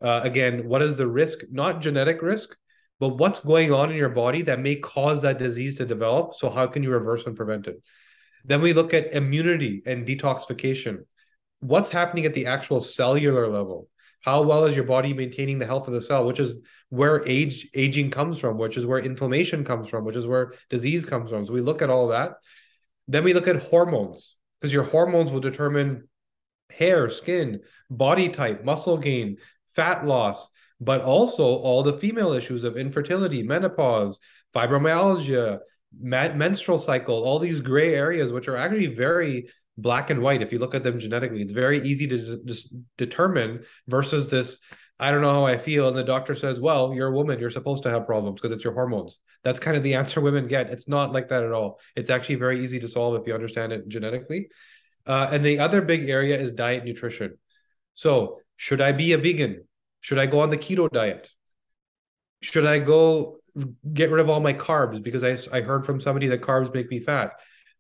Uh, 0.02 0.22
again, 0.24 0.68
what 0.68 0.82
is 0.82 0.96
the 0.96 1.08
risk? 1.08 1.40
Not 1.52 1.82
genetic 1.82 2.22
risk, 2.22 2.56
but 3.00 3.18
what's 3.18 3.40
going 3.40 3.74
on 3.74 3.92
in 3.92 3.98
your 3.98 4.10
body 4.10 4.44
that 4.44 4.60
may 4.60 4.76
cause 4.76 5.22
that 5.22 5.40
disease 5.40 5.76
to 5.76 5.86
develop. 5.86 6.36
So 6.36 6.50
how 6.50 6.68
can 6.68 6.84
you 6.84 6.92
reverse 6.92 7.26
and 7.26 7.36
prevent 7.36 7.68
it? 7.68 7.82
Then 8.46 8.62
we 8.62 8.74
look 8.74 8.94
at 8.94 9.14
immunity 9.14 9.82
and 9.86 10.06
detoxification. 10.06 11.00
What's 11.60 11.90
happening 11.90 12.26
at 12.26 12.34
the 12.34 12.46
actual 12.46 12.80
cellular 12.80 13.48
level? 13.48 13.90
How 14.22 14.42
well 14.42 14.66
is 14.66 14.76
your 14.76 14.86
body 14.86 15.14
maintaining 15.14 15.58
the 15.58 15.66
health 15.66 15.88
of 15.88 15.94
the 15.94 16.02
cell, 16.02 16.26
which 16.26 16.40
is 16.40 16.56
where 16.90 17.28
age 17.28 17.70
aging 17.76 18.12
comes 18.12 18.40
from, 18.40 18.58
which 18.58 18.78
is 18.78 18.86
where 18.86 19.00
inflammation 19.00 19.64
comes 19.64 19.90
from, 19.90 20.06
which 20.06 20.16
is 20.16 20.26
where 20.26 20.54
disease 20.70 21.06
comes 21.06 21.30
from. 21.30 21.46
So 21.46 21.54
we 21.54 21.62
look 21.62 21.82
at 21.82 21.90
all 21.90 22.08
that. 22.10 22.34
Then 23.08 23.24
we 23.24 23.34
look 23.34 23.48
at 23.48 23.64
hormones 23.64 24.36
because 24.60 24.74
your 24.74 24.84
hormones 24.84 25.32
will 25.32 25.40
determine 25.40 26.08
hair, 26.70 27.10
skin, 27.10 27.62
body 27.90 28.30
type, 28.30 28.64
muscle 28.64 28.98
gain, 28.98 29.38
fat 29.78 30.06
loss, 30.06 30.50
but 30.82 31.02
also 31.02 31.44
all 31.44 31.84
the 31.84 31.98
female 31.98 32.34
issues 32.34 32.66
of 32.66 32.76
infertility, 32.76 33.44
menopause, 33.44 34.20
fibromyalgia, 34.54 35.60
menstrual 36.02 36.80
cycle, 36.80 37.24
all 37.24 37.40
these 37.40 37.62
gray 37.62 37.94
areas, 37.94 38.34
which 38.34 38.48
are 38.48 38.58
actually 38.58 38.88
very 38.88 39.48
black 39.78 40.10
and 40.10 40.22
white 40.22 40.42
if 40.42 40.52
you 40.52 40.60
look 40.60 40.76
at 40.76 40.84
them 40.84 41.00
genetically. 41.00 41.42
It's 41.42 41.54
very 41.54 41.80
easy 41.80 42.08
to 42.08 42.44
just 42.44 42.74
determine 42.98 43.64
versus 43.88 44.30
this. 44.30 44.60
I 45.00 45.12
don't 45.12 45.22
know 45.22 45.30
how 45.30 45.46
I 45.46 45.60
feel. 45.60 45.88
And 45.88 45.96
the 45.96 46.04
doctor 46.04 46.34
says, 46.34 46.60
well, 46.60 46.94
you're 46.94 47.10
a 47.10 47.16
woman. 47.16 47.40
You're 47.40 47.52
supposed 47.52 47.84
to 47.84 47.92
have 47.92 48.08
problems 48.08 48.42
because 48.42 48.56
it's 48.56 48.64
your 48.64 48.74
hormones. 48.74 49.20
That's 49.44 49.60
kind 49.60 49.78
of 49.78 49.84
the 49.84 49.94
answer 49.94 50.20
women 50.28 50.48
get. 50.48 50.72
It's 50.72 50.88
not 50.88 51.14
like 51.14 51.30
that 51.30 51.44
at 51.44 51.52
all. 51.52 51.80
It's 51.96 52.10
actually 52.10 52.36
very 52.36 52.64
easy 52.64 52.80
to 52.80 52.88
solve 52.88 53.22
if 53.22 53.28
you 53.28 53.36
understand 53.36 53.72
it 53.72 53.88
genetically. 53.88 54.50
Uh, 55.06 55.30
and 55.32 55.46
the 55.46 55.60
other 55.60 55.82
big 55.82 56.10
area 56.10 56.38
is 56.38 56.52
diet 56.52 56.84
nutrition. 56.84 57.38
So, 57.94 58.42
should 58.58 58.82
I 58.82 58.92
be 58.92 59.14
a 59.14 59.20
vegan? 59.20 59.67
Should 60.02 60.20
I 60.20 60.26
go 60.26 60.40
on 60.40 60.50
the 60.50 60.58
keto 60.58 60.90
diet? 60.90 61.30
Should 62.42 62.66
I 62.66 62.80
go 62.80 63.38
get 63.94 64.12
rid 64.12 64.22
of 64.22 64.30
all 64.30 64.40
my 64.40 64.54
carbs 64.54 65.02
because 65.02 65.24
I, 65.24 65.38
I 65.56 65.62
heard 65.62 65.86
from 65.86 66.00
somebody 66.00 66.28
that 66.28 66.42
carbs 66.42 66.74
make 66.74 66.90
me 66.90 67.00
fat. 67.00 67.34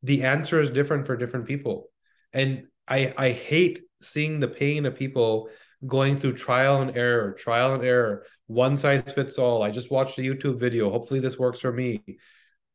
The 0.03 0.23
answer 0.23 0.59
is 0.59 0.69
different 0.69 1.05
for 1.05 1.15
different 1.15 1.45
people. 1.45 1.89
And 2.33 2.67
I 2.87 3.13
I 3.17 3.31
hate 3.31 3.81
seeing 4.01 4.39
the 4.39 4.47
pain 4.47 4.85
of 4.85 4.95
people 4.95 5.49
going 5.85 6.17
through 6.17 6.33
trial 6.33 6.81
and 6.81 6.97
error, 6.97 7.33
trial 7.33 7.75
and 7.75 7.83
error, 7.83 8.25
one 8.47 8.77
size 8.77 9.11
fits 9.11 9.37
all. 9.37 9.61
I 9.61 9.69
just 9.69 9.91
watched 9.91 10.17
a 10.17 10.21
YouTube 10.21 10.59
video. 10.59 10.89
Hopefully 10.89 11.19
this 11.19 11.37
works 11.37 11.59
for 11.59 11.71
me. 11.71 12.03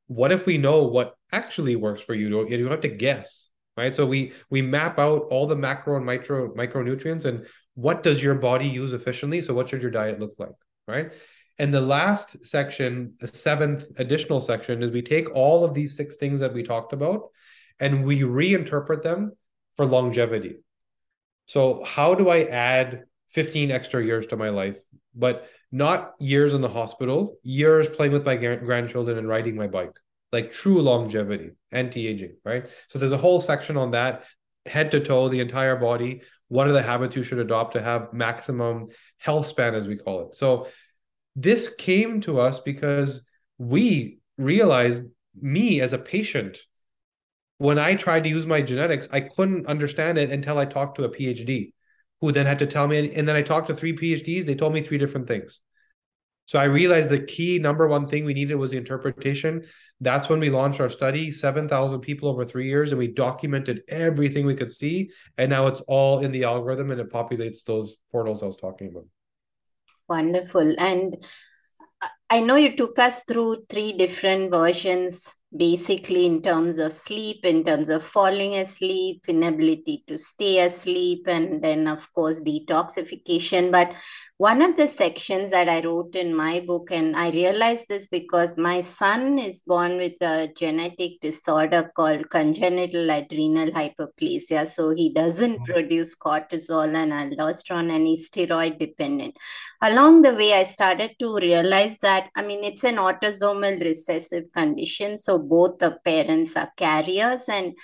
What 0.07 0.31
if 0.31 0.47
we 0.47 0.59
know 0.59 0.85
what 0.85 1.17
actually 1.33 1.77
works 1.77 2.03
for 2.03 2.15
you? 2.15 2.27
You 2.47 2.59
don't 2.59 2.71
have 2.71 2.81
to 2.83 2.89
guess, 2.89 3.49
right? 3.77 3.95
So 3.95 4.07
we 4.07 4.33
we 4.51 4.63
map 4.63 4.99
out 4.99 5.27
all 5.31 5.47
the 5.47 5.57
macro 5.57 5.97
and 5.97 6.07
micro 6.07 6.53
micronutrients 6.55 7.25
and 7.25 7.47
what 7.75 8.03
does 8.03 8.23
your 8.23 8.35
body 8.35 8.69
use 8.69 8.93
efficiently? 8.93 9.43
So 9.43 9.55
what 9.55 9.69
should 9.69 9.83
your 9.83 9.91
diet 9.91 10.21
look 10.21 10.35
like, 10.39 10.55
right? 10.87 11.13
And 11.59 11.73
the 11.73 11.81
last 11.81 12.47
section, 12.47 13.15
the 13.21 13.29
seventh 13.29 13.85
additional 13.99 14.41
section, 14.41 14.83
is 14.83 14.91
we 14.91 15.03
take 15.03 15.35
all 15.35 15.65
of 15.65 15.75
these 15.75 15.97
six 15.97 16.17
things 16.17 16.41
that 16.41 16.55
we 16.55 16.63
talked 16.63 16.93
about 16.93 17.29
and 17.79 18.05
we 18.05 18.21
reinterpret 18.21 19.03
them 19.03 19.33
for 19.77 19.87
longevity. 19.87 20.57
So, 21.47 21.83
how 21.85 22.15
do 22.15 22.29
I 22.29 22.45
add 22.45 23.05
15 23.31 23.71
extra 23.71 24.05
years 24.05 24.27
to 24.29 24.37
my 24.37 24.51
life, 24.51 24.77
but 25.15 25.47
not 25.71 26.15
years 26.19 26.55
in 26.55 26.61
the 26.61 26.69
hospital, 26.69 27.39
years 27.43 27.89
playing 27.89 28.13
with 28.13 28.25
my 28.25 28.37
grandchildren 28.37 29.19
and 29.19 29.29
riding 29.29 29.57
my 29.57 29.67
bike, 29.67 29.99
like 30.33 30.53
true 30.53 30.81
longevity, 30.81 31.51
anti 31.71 32.07
aging, 32.07 32.37
right? 32.45 32.67
So, 32.89 32.99
there's 32.99 33.13
a 33.13 33.19
whole 33.19 33.41
section 33.41 33.77
on 33.77 33.91
that, 33.93 34.25
head 34.67 34.91
to 34.93 35.01
toe, 35.01 35.29
the 35.29 35.41
entire 35.41 35.77
body. 35.77 36.23
What 36.49 36.69
are 36.69 36.73
the 36.73 36.83
habits 36.83 37.17
you 37.17 37.23
should 37.23 37.39
adopt 37.39 37.75
to 37.75 37.83
have 37.83 38.13
maximum 38.13 38.89
health 39.19 39.47
span, 39.47 39.75
as 39.75 39.87
we 39.87 39.97
call 39.97 40.29
it? 40.29 40.35
So, 40.37 40.69
this 41.35 41.75
came 41.75 42.21
to 42.23 42.41
us 42.41 42.61
because 42.61 43.23
we 43.57 44.19
realized 44.37 45.05
me 45.41 45.81
as 45.81 45.95
a 45.95 45.99
patient 45.99 46.59
when 47.63 47.79
I 47.79 47.95
tried 47.95 48.25
to 48.25 48.29
use 48.29 48.45
my 48.45 48.61
genetics, 48.61 49.09
I 49.13 49.21
couldn't 49.21 49.69
understand 49.69 50.19
it 50.19 50.33
until 50.33 50.59
I 50.59 50.65
talked 50.65 50.97
to 50.97 51.05
a 51.05 51.09
PhD 51.09 51.73
who 52.21 52.33
then 52.33 52.45
had 52.45 52.59
to 52.59 52.67
tell 52.67 52.89
me. 52.89 53.15
And 53.15 53.29
then 53.29 53.37
I 53.37 53.43
talked 53.43 53.69
to 53.69 53.77
three 53.77 53.97
PhDs, 53.97 54.47
they 54.47 54.57
told 54.57 54.75
me 54.75 54.83
three 54.83 54.99
different 54.99 55.29
things. 55.29 55.61
So 56.53 56.59
I 56.59 56.65
realized 56.65 57.09
the 57.09 57.19
key 57.19 57.59
number 57.59 57.89
one 57.89 58.07
thing 58.07 58.27
we 58.27 58.35
needed 58.35 58.57
was 58.57 58.73
the 58.73 58.77
interpretation. 58.77 59.65
That's 60.03 60.29
when 60.29 60.39
we 60.39 60.51
launched 60.51 60.83
our 60.83 60.91
study, 60.91 61.33
7,000 61.33 62.01
people 62.01 62.29
over 62.29 62.45
three 62.45 62.69
years, 62.69 62.93
and 62.93 62.99
we 62.99 63.09
documented 63.09 63.81
everything 63.89 64.45
we 64.45 64.55
could 64.55 64.71
see. 64.71 65.13
And 65.39 65.49
now 65.49 65.67
it's 65.69 65.81
all 65.89 66.19
in 66.19 66.31
the 66.31 66.45
algorithm 66.45 66.91
and 66.91 67.01
it 67.01 67.11
populates 67.11 67.65
those 67.65 67.97
portals 68.11 68.43
I 68.43 68.47
was 68.49 68.59
talking 68.59 68.89
about. 68.89 69.07
Wonderful. 70.11 70.75
And 70.77 71.25
I 72.29 72.41
know 72.41 72.57
you 72.57 72.77
took 72.77 72.99
us 72.99 73.25
through 73.25 73.65
three 73.71 73.95
different 73.95 74.51
versions 74.51 75.35
basically 75.55 76.25
in 76.27 76.41
terms 76.41 76.79
of 76.79 76.93
sleep, 76.93 77.45
in 77.45 77.65
terms 77.65 77.89
of 77.89 78.03
falling 78.03 78.55
asleep, 78.55 79.23
inability 79.29 80.03
to 80.07 80.17
stay 80.17 80.61
asleep, 80.61 81.25
and 81.27 81.63
then, 81.63 81.87
of 81.87 82.11
course, 82.15 82.41
detoxification. 82.41 83.71
But 83.71 83.95
one 84.43 84.61
of 84.61 84.77
the 84.77 84.89
sections 84.89 85.51
that 85.51 85.69
I 85.69 85.83
wrote 85.83 86.17
in 86.17 86.35
my 86.35 86.59
book, 86.59 86.89
and 86.91 87.15
I 87.17 87.31
realized 87.31 87.87
this 87.87 88.09
because 88.09 88.59
my 88.59 88.81
son 88.81 89.39
is 89.39 89.63
born 89.63 89.99
with 89.99 90.21
a 90.21 90.49
genetic 90.57 91.21
disorder 91.21 91.93
called 91.95 92.29
congenital 92.29 93.09
adrenal 93.09 93.71
hyperplasia. 93.71 94.67
So 94.67 94.91
he 94.91 95.15
doesn't 95.15 95.59
mm-hmm. 95.59 95.73
produce 95.73 96.17
cortisol 96.17 96.93
and 96.93 97.13
aldosterone 97.13 97.95
and 97.95 98.05
he's 98.05 98.29
steroid 98.29 98.81
dependent. 98.81 99.37
Along 99.81 100.23
the 100.23 100.35
way, 100.35 100.55
I 100.55 100.65
started 100.65 101.13
to 101.21 101.37
realize 101.37 101.99
that, 101.99 102.29
I 102.35 102.43
mean, 102.43 102.65
it's 102.65 102.83
an 102.83 102.97
autosomal 102.97 103.81
recessive 103.81 104.51
condition. 104.53 105.19
So 105.19 105.39
both 105.39 105.79
the 105.79 105.99
parents 106.05 106.57
are 106.57 106.73
carriers. 106.77 107.43
And 107.47 107.75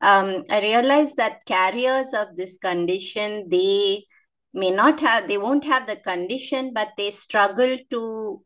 um, 0.00 0.44
I 0.48 0.62
realized 0.62 1.16
that 1.16 1.44
carriers 1.44 2.14
of 2.14 2.36
this 2.36 2.56
condition, 2.56 3.50
they 3.50 4.06
may 4.56 4.70
not 4.70 4.98
have 5.00 5.28
they 5.28 5.38
won't 5.38 5.64
have 5.64 5.86
the 5.86 5.96
condition 5.96 6.72
but 6.72 6.88
they 6.96 7.10
struggle 7.10 7.78
to 7.90 8.42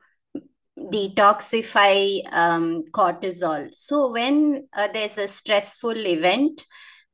detoxify 0.92 2.20
um, 2.32 2.82
cortisol 2.92 3.72
so 3.72 4.10
when 4.10 4.66
uh, 4.72 4.88
there's 4.92 5.16
a 5.18 5.28
stressful 5.28 6.06
event 6.06 6.60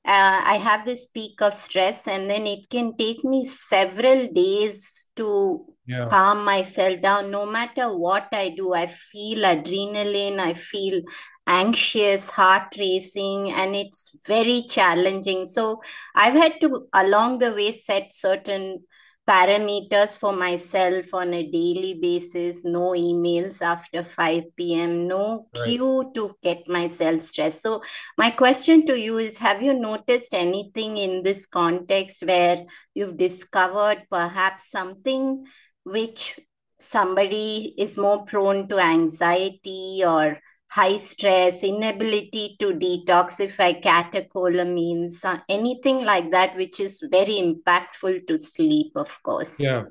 uh, 0.06 0.40
i 0.44 0.56
have 0.56 0.84
this 0.84 1.08
peak 1.08 1.42
of 1.42 1.52
stress 1.52 2.08
and 2.08 2.30
then 2.30 2.46
it 2.46 2.68
can 2.70 2.96
take 2.96 3.22
me 3.24 3.44
several 3.44 4.28
days 4.32 5.06
to 5.16 5.64
yeah. 5.86 6.06
calm 6.08 6.44
myself 6.44 7.00
down 7.02 7.30
no 7.30 7.44
matter 7.44 7.88
what 7.96 8.28
i 8.32 8.48
do 8.56 8.72
i 8.72 8.86
feel 8.86 9.40
adrenaline 9.40 10.38
i 10.38 10.52
feel 10.52 11.02
anxious, 11.46 12.28
heart 12.28 12.74
racing, 12.78 13.52
and 13.52 13.76
it's 13.76 14.16
very 14.26 14.64
challenging. 14.68 15.46
So 15.46 15.82
I've 16.14 16.34
had 16.34 16.60
to, 16.60 16.86
along 16.92 17.38
the 17.38 17.52
way, 17.52 17.72
set 17.72 18.12
certain 18.12 18.84
parameters 19.26 20.16
for 20.16 20.32
myself 20.32 21.12
on 21.12 21.34
a 21.34 21.50
daily 21.50 21.94
basis 21.94 22.64
no 22.64 22.90
emails 22.92 23.60
after 23.60 24.04
5 24.04 24.44
p.m 24.56 25.08
no 25.08 25.48
right. 25.56 25.64
cue 25.64 26.10
to 26.14 26.36
get 26.44 26.68
myself 26.68 27.20
stressed 27.22 27.60
so 27.60 27.82
my 28.16 28.30
question 28.30 28.86
to 28.86 28.96
you 28.96 29.18
is 29.18 29.36
have 29.36 29.60
you 29.60 29.74
noticed 29.74 30.32
anything 30.32 30.96
in 30.96 31.24
this 31.24 31.44
context 31.44 32.22
where 32.24 32.64
you've 32.94 33.16
discovered 33.16 34.04
perhaps 34.08 34.70
something 34.70 35.44
which 35.82 36.38
somebody 36.78 37.74
is 37.76 37.98
more 37.98 38.24
prone 38.26 38.68
to 38.68 38.78
anxiety 38.78 40.02
or 40.06 40.38
high 40.76 40.98
stress, 40.98 41.62
inability 41.62 42.54
to 42.58 42.74
detoxify 42.74 43.82
catecholamines, 43.82 45.24
uh, 45.24 45.38
anything 45.48 46.04
like 46.04 46.30
that, 46.32 46.54
which 46.54 46.78
is 46.80 47.02
very 47.10 47.36
impactful 47.40 48.26
to 48.26 48.38
sleep, 48.38 48.92
of 48.94 49.22
course. 49.22 49.58
Yeah. 49.58 49.84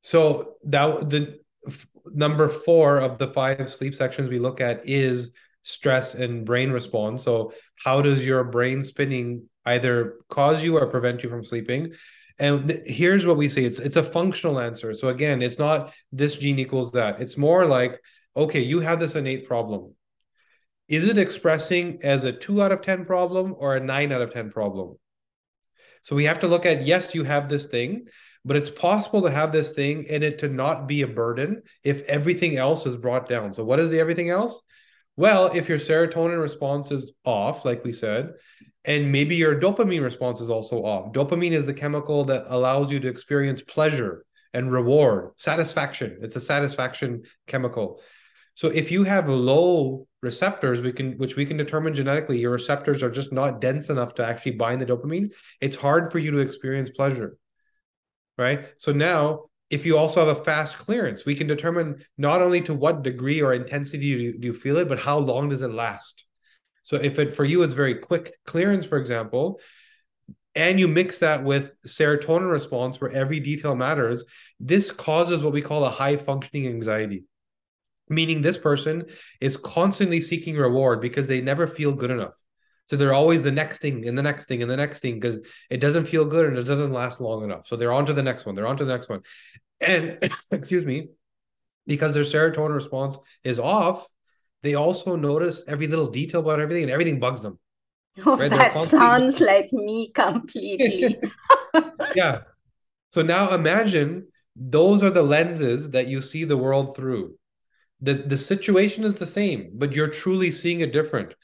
So 0.00 0.54
that 0.64 1.10
the 1.10 1.40
f- 1.66 1.86
number 2.06 2.48
four 2.48 2.96
of 2.96 3.18
the 3.18 3.28
five 3.28 3.68
sleep 3.68 3.94
sections 3.94 4.30
we 4.30 4.38
look 4.38 4.62
at 4.62 4.80
is 4.88 5.30
stress 5.62 6.14
and 6.14 6.46
brain 6.46 6.70
response. 6.70 7.22
So 7.22 7.52
how 7.84 8.00
does 8.00 8.24
your 8.24 8.42
brain 8.44 8.82
spinning 8.82 9.46
either 9.66 10.20
cause 10.30 10.62
you 10.62 10.78
or 10.78 10.86
prevent 10.86 11.22
you 11.22 11.28
from 11.28 11.44
sleeping? 11.44 11.92
And 12.38 12.66
th- 12.66 12.80
here's 12.86 13.26
what 13.26 13.36
we 13.36 13.50
see: 13.50 13.66
it's 13.66 13.78
it's 13.78 13.96
a 13.96 14.02
functional 14.02 14.58
answer. 14.58 14.94
So 14.94 15.08
again, 15.08 15.42
it's 15.42 15.58
not 15.58 15.92
this 16.12 16.38
gene 16.38 16.58
equals 16.58 16.92
that. 16.92 17.20
It's 17.20 17.36
more 17.36 17.66
like 17.66 18.00
okay, 18.34 18.62
you 18.62 18.80
have 18.80 19.00
this 19.00 19.16
innate 19.16 19.46
problem 19.46 19.92
is 20.90 21.04
it 21.04 21.18
expressing 21.18 22.00
as 22.02 22.24
a 22.24 22.32
two 22.32 22.60
out 22.60 22.72
of 22.72 22.82
10 22.82 23.04
problem 23.04 23.54
or 23.56 23.76
a 23.76 23.80
nine 23.80 24.10
out 24.10 24.20
of 24.20 24.32
10 24.32 24.50
problem? 24.50 24.96
So 26.02 26.16
we 26.16 26.24
have 26.24 26.40
to 26.40 26.48
look 26.48 26.66
at 26.66 26.84
yes, 26.84 27.14
you 27.14 27.22
have 27.22 27.48
this 27.48 27.66
thing, 27.66 28.06
but 28.44 28.56
it's 28.56 28.70
possible 28.70 29.22
to 29.22 29.30
have 29.30 29.52
this 29.52 29.72
thing 29.72 30.06
and 30.10 30.24
it 30.24 30.38
to 30.40 30.48
not 30.48 30.88
be 30.88 31.02
a 31.02 31.06
burden 31.06 31.62
if 31.84 32.02
everything 32.02 32.56
else 32.56 32.86
is 32.86 32.96
brought 32.96 33.28
down. 33.28 33.54
So, 33.54 33.62
what 33.62 33.78
is 33.78 33.90
the 33.90 34.00
everything 34.00 34.30
else? 34.30 34.60
Well, 35.16 35.46
if 35.54 35.68
your 35.68 35.78
serotonin 35.78 36.40
response 36.40 36.90
is 36.90 37.12
off, 37.24 37.64
like 37.64 37.84
we 37.84 37.92
said, 37.92 38.32
and 38.84 39.12
maybe 39.12 39.36
your 39.36 39.60
dopamine 39.60 40.02
response 40.02 40.40
is 40.40 40.50
also 40.50 40.84
off. 40.84 41.12
Dopamine 41.12 41.52
is 41.52 41.66
the 41.66 41.74
chemical 41.74 42.24
that 42.24 42.46
allows 42.48 42.90
you 42.90 42.98
to 42.98 43.08
experience 43.08 43.62
pleasure 43.62 44.24
and 44.54 44.72
reward, 44.72 45.32
satisfaction. 45.36 46.18
It's 46.22 46.36
a 46.36 46.40
satisfaction 46.40 47.22
chemical. 47.46 48.00
So 48.60 48.68
if 48.68 48.90
you 48.92 49.04
have 49.04 49.26
low 49.26 50.06
receptors, 50.20 50.82
we 50.82 50.92
can 50.92 51.12
which 51.12 51.34
we 51.34 51.46
can 51.46 51.56
determine 51.56 51.94
genetically, 51.94 52.38
your 52.38 52.50
receptors 52.50 53.02
are 53.02 53.10
just 53.10 53.32
not 53.32 53.58
dense 53.58 53.88
enough 53.88 54.14
to 54.16 54.22
actually 54.22 54.52
bind 54.52 54.82
the 54.82 54.84
dopamine. 54.84 55.32
It's 55.62 55.76
hard 55.76 56.12
for 56.12 56.18
you 56.18 56.30
to 56.32 56.40
experience 56.40 56.90
pleasure. 56.90 57.38
Right. 58.36 58.66
So 58.76 58.92
now 58.92 59.44
if 59.70 59.86
you 59.86 59.96
also 59.96 60.20
have 60.20 60.36
a 60.36 60.44
fast 60.44 60.76
clearance, 60.76 61.24
we 61.24 61.34
can 61.34 61.46
determine 61.46 62.04
not 62.18 62.42
only 62.42 62.60
to 62.60 62.74
what 62.74 63.02
degree 63.02 63.40
or 63.40 63.54
intensity 63.54 64.14
do 64.14 64.22
you, 64.24 64.38
do 64.38 64.48
you 64.48 64.52
feel 64.52 64.76
it, 64.76 64.88
but 64.88 64.98
how 64.98 65.16
long 65.16 65.48
does 65.48 65.62
it 65.62 65.72
last. 65.72 66.26
So 66.82 66.96
if 66.96 67.18
it 67.18 67.34
for 67.34 67.46
you 67.46 67.62
it's 67.62 67.72
very 67.72 67.94
quick 67.94 68.34
clearance, 68.44 68.84
for 68.84 68.98
example, 68.98 69.58
and 70.54 70.78
you 70.78 70.86
mix 70.86 71.16
that 71.20 71.42
with 71.42 71.80
serotonin 71.86 72.50
response 72.50 73.00
where 73.00 73.10
every 73.10 73.40
detail 73.40 73.74
matters, 73.74 74.22
this 74.58 74.90
causes 74.90 75.42
what 75.42 75.54
we 75.54 75.62
call 75.62 75.86
a 75.86 75.90
high 75.90 76.18
functioning 76.18 76.66
anxiety 76.66 77.24
meaning 78.10 78.42
this 78.42 78.58
person 78.58 79.04
is 79.40 79.56
constantly 79.56 80.20
seeking 80.20 80.56
reward 80.56 81.00
because 81.00 81.26
they 81.26 81.40
never 81.40 81.66
feel 81.66 81.92
good 81.92 82.10
enough. 82.10 82.34
So 82.88 82.96
they're 82.96 83.14
always 83.14 83.44
the 83.44 83.52
next 83.52 83.78
thing 83.78 84.08
and 84.08 84.18
the 84.18 84.22
next 84.22 84.46
thing 84.46 84.62
and 84.62 84.70
the 84.70 84.76
next 84.76 84.98
thing 84.98 85.14
because 85.14 85.38
it 85.70 85.78
doesn't 85.78 86.06
feel 86.06 86.24
good 86.24 86.46
and 86.46 86.58
it 86.58 86.64
doesn't 86.64 86.92
last 86.92 87.20
long 87.20 87.44
enough. 87.44 87.68
So 87.68 87.76
they're 87.76 87.92
on 87.92 88.04
to 88.06 88.12
the 88.12 88.22
next 88.22 88.44
one. 88.44 88.56
They're 88.56 88.66
on 88.66 88.76
to 88.78 88.84
the 88.84 88.92
next 88.92 89.08
one. 89.08 89.20
And 89.80 90.18
excuse 90.50 90.84
me, 90.84 91.10
because 91.86 92.14
their 92.14 92.24
serotonin 92.24 92.74
response 92.74 93.16
is 93.44 93.60
off, 93.60 94.08
they 94.64 94.74
also 94.74 95.14
notice 95.14 95.62
every 95.68 95.86
little 95.86 96.08
detail 96.08 96.40
about 96.40 96.58
everything 96.58 96.82
and 96.82 96.92
everything 96.92 97.20
bugs 97.20 97.42
them. 97.42 97.58
Oh, 98.26 98.36
right? 98.36 98.50
that 98.50 98.76
sounds 98.76 99.40
like 99.40 99.72
me 99.72 100.10
completely. 100.12 101.16
yeah. 102.16 102.40
So 103.10 103.22
now 103.22 103.54
imagine 103.54 104.26
those 104.56 105.04
are 105.04 105.10
the 105.10 105.22
lenses 105.22 105.92
that 105.92 106.08
you 106.08 106.20
see 106.20 106.42
the 106.42 106.56
world 106.56 106.96
through 106.96 107.36
the 108.00 108.14
the 108.14 108.38
situation 108.38 109.04
is 109.04 109.16
the 109.16 109.26
same 109.26 109.70
but 109.74 109.92
you're 109.92 110.08
truly 110.08 110.50
seeing 110.50 110.80
it 110.80 110.92
different 110.92 111.34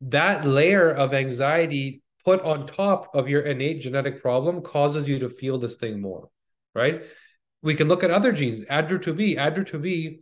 that 0.00 0.46
layer 0.46 0.90
of 0.90 1.14
anxiety 1.14 2.02
put 2.24 2.42
on 2.42 2.66
top 2.66 3.14
of 3.14 3.28
your 3.28 3.42
innate 3.42 3.80
genetic 3.80 4.22
problem 4.22 4.62
causes 4.62 5.08
you 5.08 5.18
to 5.20 5.28
feel 5.28 5.58
this 5.58 5.76
thing 5.76 6.00
more, 6.00 6.28
right? 6.74 7.02
We 7.62 7.74
can 7.74 7.88
look 7.88 8.04
at 8.04 8.10
other 8.10 8.32
genes. 8.32 8.64
ADRA2B, 8.64 9.36
ADRA2B 9.36 10.20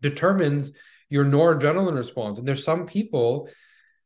determines 0.00 0.72
your 1.08 1.24
noradrenaline 1.24 1.96
response. 1.96 2.38
And 2.38 2.46
there's 2.46 2.64
some 2.64 2.86
people 2.86 3.48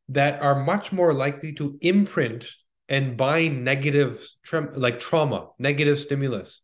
that 0.09 0.41
are 0.43 0.65
much 0.65 0.93
more 0.93 1.13
likely 1.13 1.53
to 1.55 1.79
imprint 1.81 2.49
and 2.89 3.17
bind 3.17 3.65
negative 3.65 4.27
like 4.75 4.99
trauma, 4.99 5.49
negative 5.59 5.99
stimulus. 5.99 6.62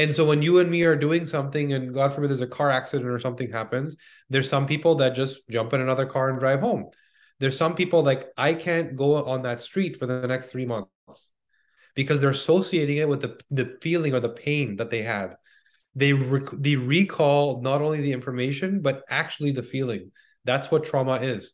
And 0.00 0.16
so 0.16 0.24
when 0.24 0.40
you 0.40 0.60
and 0.60 0.70
me 0.70 0.82
are 0.84 0.96
doing 0.96 1.26
something, 1.26 1.74
and 1.74 1.92
God 1.92 2.14
forbid 2.14 2.30
there's 2.30 2.40
a 2.40 2.46
car 2.46 2.70
accident 2.70 3.10
or 3.10 3.18
something 3.18 3.52
happens, 3.52 3.98
there's 4.30 4.48
some 4.48 4.66
people 4.66 4.94
that 4.94 5.10
just 5.10 5.46
jump 5.50 5.74
in 5.74 5.82
another 5.82 6.06
car 6.06 6.30
and 6.30 6.40
drive 6.40 6.60
home. 6.60 6.86
There's 7.38 7.58
some 7.58 7.74
people 7.74 8.02
like 8.02 8.28
I 8.38 8.54
can't 8.54 8.96
go 8.96 9.22
on 9.22 9.42
that 9.42 9.60
street 9.60 9.98
for 9.98 10.06
the 10.06 10.26
next 10.26 10.48
three 10.48 10.64
months 10.64 10.88
because 11.94 12.22
they're 12.22 12.30
associating 12.30 12.96
it 12.96 13.10
with 13.10 13.20
the, 13.20 13.38
the 13.50 13.76
feeling 13.82 14.14
or 14.14 14.20
the 14.20 14.30
pain 14.30 14.76
that 14.76 14.88
they 14.88 15.02
had. 15.02 15.36
They 15.94 16.14
rec- 16.14 16.58
they 16.58 16.76
recall 16.76 17.60
not 17.60 17.82
only 17.82 18.00
the 18.00 18.12
information 18.12 18.80
but 18.80 19.02
actually 19.10 19.52
the 19.52 19.62
feeling. 19.62 20.12
That's 20.46 20.70
what 20.70 20.86
trauma 20.86 21.16
is. 21.16 21.52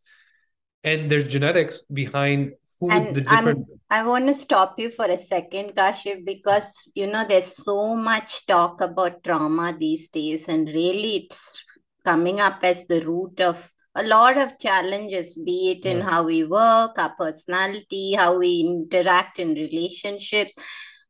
And 0.84 1.10
there's 1.10 1.26
genetics 1.26 1.82
behind 1.92 2.52
who 2.80 2.90
and 2.90 3.14
the 3.14 3.20
different. 3.22 3.66
I'm, 3.90 4.02
I 4.02 4.06
want 4.06 4.26
to 4.26 4.34
stop 4.34 4.78
you 4.78 4.90
for 4.90 5.06
a 5.06 5.18
second, 5.18 5.74
Kashif, 5.74 6.24
because 6.24 6.72
you 6.94 7.06
know 7.06 7.24
there's 7.26 7.56
so 7.64 7.94
much 7.94 8.46
talk 8.46 8.80
about 8.80 9.22
trauma 9.22 9.74
these 9.78 10.08
days, 10.08 10.48
and 10.48 10.66
really 10.68 11.26
it's 11.26 11.64
coming 12.04 12.40
up 12.40 12.60
as 12.62 12.84
the 12.86 13.04
root 13.04 13.40
of 13.40 13.70
a 13.94 14.02
lot 14.02 14.36
of 14.36 14.58
challenges, 14.58 15.34
be 15.34 15.72
it 15.72 15.86
in 15.86 15.98
yeah. 15.98 16.10
how 16.10 16.22
we 16.22 16.44
work, 16.44 16.98
our 16.98 17.14
personality, 17.18 18.12
how 18.12 18.38
we 18.38 18.60
interact 18.60 19.38
in 19.38 19.54
relationships. 19.54 20.54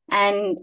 And 0.08 0.56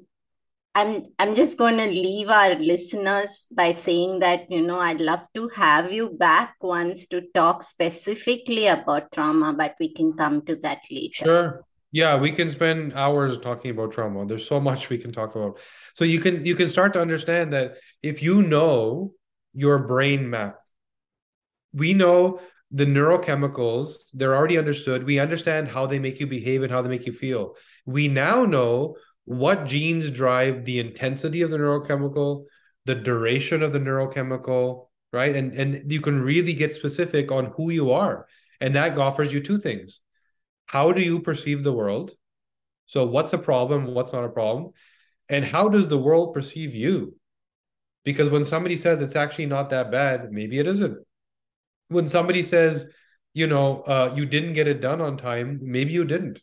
I'm 0.75 1.05
I'm 1.19 1.35
just 1.35 1.57
going 1.57 1.77
to 1.77 1.85
leave 1.85 2.29
our 2.29 2.55
listeners 2.55 3.45
by 3.55 3.73
saying 3.73 4.19
that 4.19 4.49
you 4.49 4.61
know 4.61 4.79
I'd 4.79 4.99
love 4.99 5.25
to 5.35 5.47
have 5.49 5.91
you 5.91 6.09
back 6.09 6.55
once 6.61 7.05
to 7.07 7.21
talk 7.35 7.61
specifically 7.61 8.67
about 8.67 9.11
trauma, 9.11 9.53
but 9.53 9.75
we 9.79 9.93
can 9.93 10.13
come 10.13 10.43
to 10.45 10.55
that 10.57 10.81
later. 10.89 11.25
Sure. 11.25 11.65
Yeah, 11.91 12.17
we 12.17 12.31
can 12.31 12.49
spend 12.49 12.93
hours 12.95 13.37
talking 13.37 13.69
about 13.69 13.91
trauma. 13.91 14.25
There's 14.25 14.47
so 14.47 14.59
much 14.59 14.89
we 14.89 14.97
can 14.97 15.11
talk 15.11 15.35
about. 15.35 15.59
So 15.93 16.05
you 16.05 16.19
can 16.19 16.43
you 16.43 16.55
can 16.55 16.67
start 16.67 16.93
to 16.93 17.01
understand 17.01 17.53
that 17.53 17.77
if 18.01 18.23
you 18.23 18.41
know 18.41 19.13
your 19.53 19.77
brain 19.77 20.27
map, 20.27 20.57
we 21.71 21.93
know 21.93 22.39
the 22.71 22.85
neurochemicals, 22.85 23.93
they're 24.13 24.35
already 24.35 24.57
understood. 24.57 25.03
We 25.03 25.19
understand 25.19 25.67
how 25.67 25.85
they 25.85 25.99
make 25.99 26.19
you 26.19 26.25
behave 26.25 26.63
and 26.63 26.71
how 26.71 26.81
they 26.81 26.89
make 26.89 27.05
you 27.05 27.13
feel. 27.13 27.55
We 27.85 28.07
now 28.07 28.45
know 28.45 28.95
what 29.25 29.65
genes 29.65 30.11
drive 30.11 30.65
the 30.65 30.79
intensity 30.79 31.41
of 31.41 31.51
the 31.51 31.57
neurochemical, 31.57 32.45
the 32.85 32.95
duration 32.95 33.61
of 33.63 33.73
the 33.73 33.79
neurochemical, 33.79 34.87
right? 35.11 35.35
And 35.35 35.53
and 35.53 35.91
you 35.91 36.01
can 36.01 36.21
really 36.21 36.53
get 36.53 36.75
specific 36.75 37.31
on 37.31 37.53
who 37.55 37.69
you 37.69 37.91
are. 37.91 38.27
And 38.59 38.75
that 38.75 38.97
offers 38.97 39.31
you 39.31 39.41
two 39.41 39.57
things. 39.59 40.01
How 40.65 40.91
do 40.91 41.01
you 41.01 41.19
perceive 41.19 41.63
the 41.63 41.73
world? 41.73 42.11
So 42.85 43.05
what's 43.05 43.33
a 43.33 43.37
problem, 43.37 43.93
what's 43.93 44.13
not 44.13 44.23
a 44.23 44.29
problem? 44.29 44.71
And 45.29 45.45
how 45.45 45.69
does 45.69 45.87
the 45.87 45.97
world 45.97 46.33
perceive 46.33 46.75
you? 46.75 47.15
Because 48.03 48.29
when 48.29 48.43
somebody 48.43 48.77
says 48.77 49.01
it's 49.01 49.15
actually 49.15 49.45
not 49.45 49.69
that 49.69 49.91
bad, 49.91 50.31
maybe 50.31 50.59
it 50.59 50.67
isn't. 50.67 50.97
When 51.87 52.09
somebody 52.09 52.43
says, 52.43 52.87
you 53.33 53.47
know, 53.47 53.81
uh, 53.81 54.13
you 54.15 54.25
didn't 54.25 54.53
get 54.53 54.67
it 54.67 54.81
done 54.81 55.01
on 55.01 55.17
time, 55.17 55.59
maybe 55.61 55.93
you 55.93 56.05
didn't 56.05 56.41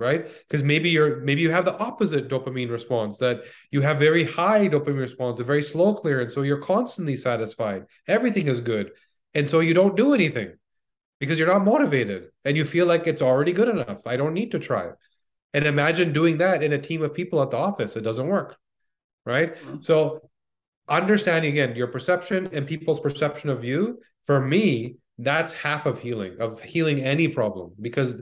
right? 0.00 0.26
Because 0.48 0.64
maybe 0.64 0.90
you're 0.90 1.20
maybe 1.20 1.42
you 1.42 1.50
have 1.50 1.64
the 1.64 1.78
opposite 1.78 2.28
dopamine 2.28 2.70
response 2.70 3.18
that 3.18 3.42
you 3.70 3.80
have 3.82 3.98
very 3.98 4.24
high 4.24 4.68
dopamine 4.68 4.98
response 4.98 5.38
a 5.38 5.44
very 5.44 5.62
slow 5.62 5.94
clearance 5.94 6.34
so 6.34 6.42
you're 6.42 6.58
constantly 6.62 7.16
satisfied. 7.16 7.84
Everything 8.08 8.48
is 8.48 8.60
good. 8.60 8.90
And 9.34 9.48
so 9.48 9.60
you 9.60 9.74
don't 9.74 9.96
do 9.96 10.14
anything 10.14 10.54
because 11.20 11.38
you're 11.38 11.46
not 11.46 11.64
motivated 11.64 12.30
and 12.44 12.56
you 12.56 12.64
feel 12.64 12.86
like 12.86 13.06
it's 13.06 13.22
already 13.22 13.52
good 13.52 13.68
enough. 13.68 14.00
I 14.06 14.16
don't 14.16 14.34
need 14.34 14.50
to 14.52 14.58
try. 14.58 14.90
And 15.54 15.66
imagine 15.66 16.12
doing 16.12 16.38
that 16.38 16.64
in 16.64 16.72
a 16.72 16.78
team 16.78 17.02
of 17.02 17.14
people 17.14 17.40
at 17.42 17.50
the 17.52 17.56
office. 17.58 17.94
It 17.94 18.00
doesn't 18.00 18.26
work 18.26 18.56
right? 19.26 19.54
Mm-hmm. 19.54 19.80
so 19.80 20.28
understanding 20.88 21.52
again 21.52 21.76
your 21.76 21.86
perception 21.86 22.48
and 22.52 22.66
people's 22.66 23.00
perception 23.00 23.48
of 23.48 23.64
you 23.64 24.00
for 24.24 24.40
me 24.40 24.96
that's 25.18 25.52
half 25.52 25.86
of 25.86 26.00
healing 26.00 26.36
of 26.40 26.60
healing 26.60 27.00
any 27.00 27.28
problem 27.28 27.72
because 27.80 28.14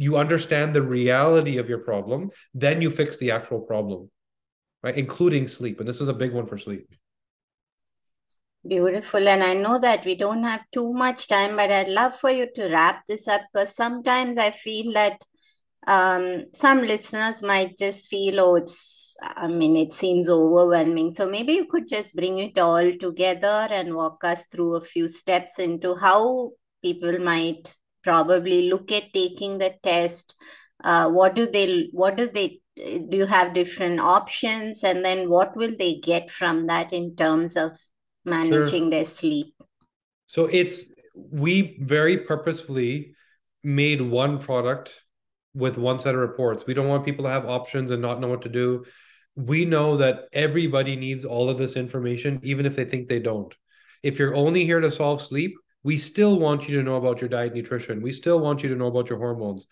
you 0.00 0.16
understand 0.16 0.74
the 0.74 0.80
reality 0.80 1.58
of 1.58 1.68
your 1.68 1.80
problem, 1.80 2.30
then 2.54 2.80
you 2.80 2.88
fix 2.88 3.18
the 3.18 3.30
actual 3.30 3.60
problem, 3.60 4.10
right? 4.82 4.96
Including 4.96 5.46
sleep. 5.46 5.78
And 5.78 5.86
this 5.86 6.00
is 6.00 6.08
a 6.08 6.14
big 6.14 6.32
one 6.32 6.46
for 6.46 6.56
sleep. 6.56 6.88
Beautiful. 8.66 9.28
And 9.28 9.44
I 9.44 9.52
know 9.52 9.78
that 9.78 10.06
we 10.06 10.14
don't 10.14 10.42
have 10.44 10.62
too 10.72 10.94
much 10.94 11.28
time, 11.28 11.54
but 11.54 11.70
I'd 11.70 11.88
love 11.88 12.16
for 12.16 12.30
you 12.30 12.48
to 12.54 12.68
wrap 12.68 13.06
this 13.06 13.28
up 13.28 13.42
because 13.52 13.76
sometimes 13.76 14.38
I 14.38 14.48
feel 14.48 14.94
that 14.94 15.22
um, 15.86 16.46
some 16.54 16.80
listeners 16.80 17.42
might 17.42 17.76
just 17.76 18.08
feel, 18.08 18.40
oh, 18.40 18.54
it's, 18.54 19.18
I 19.22 19.48
mean, 19.48 19.76
it 19.76 19.92
seems 19.92 20.30
overwhelming. 20.30 21.10
So 21.12 21.28
maybe 21.28 21.52
you 21.52 21.66
could 21.66 21.86
just 21.86 22.16
bring 22.16 22.38
it 22.38 22.58
all 22.58 22.90
together 22.98 23.68
and 23.70 23.94
walk 23.94 24.24
us 24.24 24.46
through 24.46 24.76
a 24.76 24.80
few 24.80 25.08
steps 25.08 25.58
into 25.58 25.94
how 25.94 26.52
people 26.82 27.18
might 27.18 27.74
probably 28.02 28.68
look 28.70 28.90
at 28.92 29.12
taking 29.12 29.58
the 29.58 29.74
test 29.82 30.34
uh, 30.82 31.10
what 31.10 31.34
do 31.34 31.46
they 31.46 31.88
what 31.92 32.16
do 32.16 32.26
they 32.28 32.60
do 32.76 33.16
you 33.16 33.26
have 33.26 33.54
different 33.54 34.00
options? 34.00 34.82
And 34.84 35.04
then 35.04 35.28
what 35.28 35.56
will 35.56 35.74
they 35.76 35.96
get 35.96 36.30
from 36.30 36.66
that 36.68 36.92
in 36.92 37.14
terms 37.16 37.56
of 37.56 37.78
managing 38.24 38.84
sure. 38.84 38.90
their 38.90 39.04
sleep? 39.04 39.54
So 40.26 40.46
it's 40.46 40.84
we 41.14 41.78
very 41.80 42.18
purposefully 42.18 43.14
made 43.62 44.00
one 44.00 44.38
product 44.38 44.94
with 45.54 45.76
one 45.76 45.98
set 45.98 46.14
of 46.14 46.20
reports. 46.20 46.64
We 46.66 46.74
don't 46.74 46.88
want 46.88 47.04
people 47.04 47.24
to 47.24 47.30
have 47.30 47.44
options 47.44 47.90
and 47.90 48.00
not 48.00 48.20
know 48.20 48.28
what 48.28 48.42
to 48.42 48.48
do. 48.48 48.84
We 49.36 49.64
know 49.64 49.96
that 49.98 50.28
everybody 50.32 50.96
needs 50.96 51.24
all 51.24 51.50
of 51.50 51.58
this 51.58 51.74
information 51.74 52.40
even 52.42 52.66
if 52.66 52.76
they 52.76 52.84
think 52.84 53.08
they 53.08 53.18
don't. 53.18 53.54
If 54.02 54.18
you're 54.18 54.34
only 54.34 54.64
here 54.64 54.80
to 54.80 54.90
solve 54.90 55.20
sleep 55.20 55.56
we 55.82 55.96
still 55.96 56.38
want 56.38 56.68
you 56.68 56.76
to 56.76 56.82
know 56.82 56.96
about 56.96 57.20
your 57.20 57.28
diet 57.28 57.54
nutrition. 57.54 58.02
We 58.02 58.12
still 58.12 58.40
want 58.40 58.62
you 58.62 58.68
to 58.68 58.76
know 58.76 58.86
about 58.86 59.08
your 59.08 59.18
hormones 59.18 59.66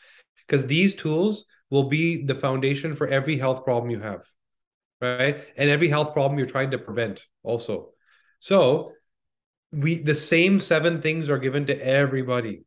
because 0.47 0.67
these 0.67 0.95
tools 0.95 1.45
will 1.71 1.85
be 1.85 2.25
the 2.25 2.35
foundation 2.35 2.95
for 2.95 3.07
every 3.07 3.37
health 3.37 3.65
problem 3.65 3.91
you 3.91 4.01
have 4.01 4.23
right? 5.01 5.45
And 5.57 5.71
every 5.71 5.89
health 5.89 6.13
problem 6.13 6.39
you're 6.39 6.49
trying 6.49 6.73
to 6.73 6.79
prevent 6.79 7.25
also. 7.43 7.91
So 8.41 8.93
we 9.73 9.97
the 9.99 10.17
same 10.17 10.61
seven 10.61 11.03
things 11.03 11.31
are 11.31 11.39
given 11.39 11.67
to 11.67 11.87
everybody. 11.87 12.65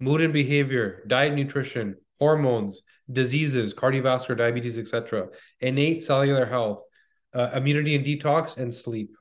Mood 0.00 0.22
and 0.22 0.32
behavior 0.32 1.02
diet 1.06 1.34
nutrition 1.34 1.96
hormones 2.18 2.82
diseases 3.10 3.74
cardiovascular 3.74 4.36
diabetes 4.36 4.78
etc 4.78 5.28
innate 5.60 6.02
cellular 6.02 6.46
health 6.46 6.82
uh, 7.34 7.50
immunity 7.54 7.94
and 7.94 8.04
detox 8.04 8.56
and 8.56 8.72
sleep 8.72 9.14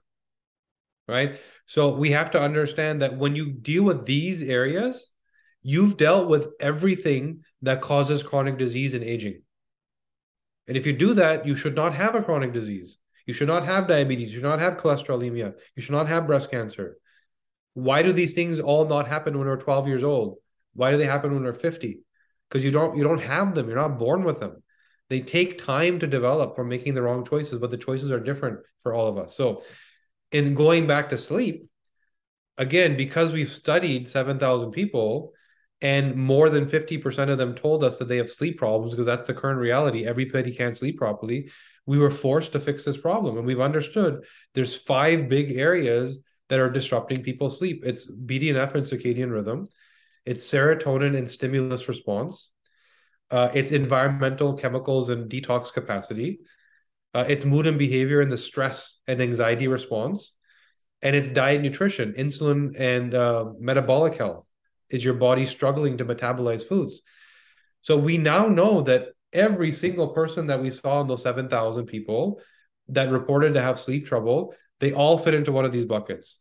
right 1.14 1.40
so 1.66 1.94
we 1.96 2.12
have 2.12 2.32
to 2.32 2.42
understand 2.42 3.02
that 3.02 3.18
when 3.18 3.36
you 3.36 3.52
deal 3.52 3.84
with 3.84 4.06
these 4.06 4.42
areas, 4.42 5.10
you've 5.62 5.98
dealt 5.98 6.28
with 6.28 6.50
everything 6.60 7.44
that 7.62 7.82
causes 7.82 8.22
chronic 8.24 8.58
disease 8.58 8.94
and 8.94 9.04
aging. 9.04 9.42
And 10.68 10.78
if 10.78 10.86
you 10.86 10.94
do 10.94 11.14
that, 11.16 11.46
you 11.46 11.56
should 11.56 11.76
not 11.76 11.94
have 11.94 12.16
a 12.16 12.22
chronic 12.22 12.54
disease. 12.54 12.98
You 13.26 13.34
should 13.34 13.48
not 13.48 13.66
have 13.66 13.88
diabetes. 13.88 14.34
You 14.34 14.40
should 14.40 14.50
not 14.50 14.60
have 14.60 14.78
cholesterolemia. 14.78 15.54
You 15.76 15.82
should 15.82 15.94
not 15.94 16.10
have 16.10 16.28
breast 16.28 16.52
cancer. 16.52 16.98
Why 17.74 18.04
do 18.04 18.12
these 18.12 18.34
things 18.34 18.60
all 18.60 18.86
not 18.86 19.08
happen 19.08 19.38
when 19.38 19.48
we're 19.48 19.58
12 19.58 19.88
years 19.88 20.04
old? 20.04 20.38
Why 20.74 20.92
do 20.92 20.98
they 20.98 21.06
happen 21.06 21.34
when 21.34 21.44
we're 21.44 21.54
50? 21.54 22.00
Because 22.50 22.64
you 22.64 22.72
don't 22.72 22.98
you 22.98 23.04
don't 23.04 23.22
have 23.22 23.56
them. 23.56 23.68
You're 23.68 23.78
not 23.78 23.98
born 23.98 24.24
with 24.24 24.40
them. 24.40 24.62
They 25.10 25.22
take 25.22 25.64
time 25.64 26.00
to 26.00 26.08
develop 26.08 26.56
from 26.56 26.70
making 26.70 26.94
the 26.94 27.02
wrong 27.02 27.26
choices, 27.26 27.60
but 27.60 27.72
the 27.72 27.78
choices 27.78 28.12
are 28.12 28.20
different 28.20 28.60
for 28.84 28.94
all 28.94 29.08
of 29.08 29.18
us. 29.18 29.36
So 29.36 29.64
in 30.34 30.56
going 30.56 30.88
back 30.88 31.10
to 31.10 31.18
sleep, 31.18 31.70
again, 32.58 32.98
because 32.98 33.32
we've 33.32 33.52
studied 33.52 34.10
7,000 34.10 34.72
people 34.72 35.32
and 35.82 36.16
more 36.16 36.50
than 36.50 36.66
50% 36.66 37.30
of 37.30 37.38
them 37.38 37.56
told 37.56 37.84
us 37.84 37.98
that 37.98 38.08
they 38.08 38.18
have 38.18 38.30
sleep 38.30 38.58
problems 38.58 38.94
because 38.94 39.06
that's 39.06 39.28
the 39.28 39.34
current 39.34 39.60
reality. 39.60 40.06
Everybody 40.06 40.54
can't 40.54 40.78
sleep 40.78 40.98
properly. 40.98 41.52
We 41.86 41.98
were 41.98 42.10
forced 42.12 42.54
to 42.54 42.60
fix 42.60 42.86
this 42.86 42.98
problem. 42.98 43.38
And 43.38 43.46
we've 43.46 43.60
understood 43.60 44.24
there's 44.54 44.76
five 44.76 45.28
big 45.28 45.58
areas 45.58 46.20
that 46.48 46.60
are 46.60 46.70
disrupting 46.70 47.22
people's 47.22 47.58
sleep. 47.58 47.84
It's 47.86 48.10
BDNF 48.10 48.76
and 48.76 48.86
circadian 48.86 49.32
rhythm. 49.32 49.68
It's 50.26 50.50
serotonin 50.50 51.18
and 51.18 51.30
stimulus 51.30 51.90
response. 51.90 52.50
Uh, 53.30 53.50
it's 53.54 53.72
environmental 53.72 54.54
chemicals 54.54 55.10
and 55.10 55.30
detox 55.30 55.74
capacity. 55.74 56.40
Uh, 57.14 57.26
it's 57.28 57.46
mood 57.46 57.68
and 57.68 57.78
behavior 57.78 58.22
and 58.22 58.32
the 58.32 58.38
stress 58.38 59.00
and 59.08 59.22
anxiety 59.22 59.68
response. 59.68 60.34
And 61.02 61.16
it's 61.16 61.30
diet 61.30 61.62
nutrition, 61.62 62.14
insulin 62.14 62.80
and 62.80 63.14
uh, 63.14 63.52
metabolic 63.60 64.16
health. 64.16 64.46
Is 64.90 65.04
your 65.04 65.16
body 65.16 65.46
struggling 65.46 65.98
to 65.98 66.06
metabolize 66.06 66.66
foods? 66.66 67.02
So 67.82 67.98
we 67.98 68.18
now 68.18 68.48
know 68.48 68.82
that 68.82 69.10
every 69.34 69.74
single 69.74 70.10
person 70.10 70.48
that 70.48 70.62
we 70.62 70.70
saw 70.70 71.02
in 71.02 71.08
those 71.08 71.24
7,000 71.24 71.86
people 71.86 72.40
that 72.88 73.12
reported 73.12 73.54
to 73.56 73.62
have 73.62 73.80
sleep 73.80 74.06
trouble, 74.06 74.56
they 74.80 74.94
all 74.94 75.18
fit 75.18 75.34
into 75.34 75.52
one 75.52 75.66
of 75.66 75.72
these 75.72 75.86
buckets. 75.86 76.40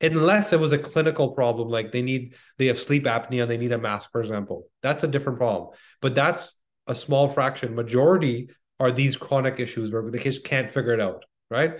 Unless 0.00 0.52
it 0.52 0.60
was 0.60 0.72
a 0.72 0.78
clinical 0.78 1.30
problem, 1.30 1.68
like 1.68 1.92
they 1.92 2.02
need, 2.02 2.34
they 2.58 2.66
have 2.66 2.78
sleep 2.78 3.04
apnea, 3.04 3.42
and 3.42 3.50
they 3.50 3.56
need 3.56 3.72
a 3.72 3.78
mask, 3.78 4.10
for 4.10 4.20
example. 4.20 4.68
That's 4.82 5.04
a 5.04 5.08
different 5.08 5.38
problem. 5.38 5.70
But 6.00 6.14
that's 6.14 6.54
a 6.86 6.94
small 6.94 7.28
fraction. 7.28 7.74
Majority 7.74 8.50
are 8.82 8.90
these 8.90 9.16
chronic 9.16 9.60
issues 9.60 9.92
where 9.92 10.10
the 10.10 10.18
kids 10.18 10.40
can't 10.40 10.68
figure 10.68 10.92
it 10.92 11.00
out, 11.00 11.24
right? 11.48 11.78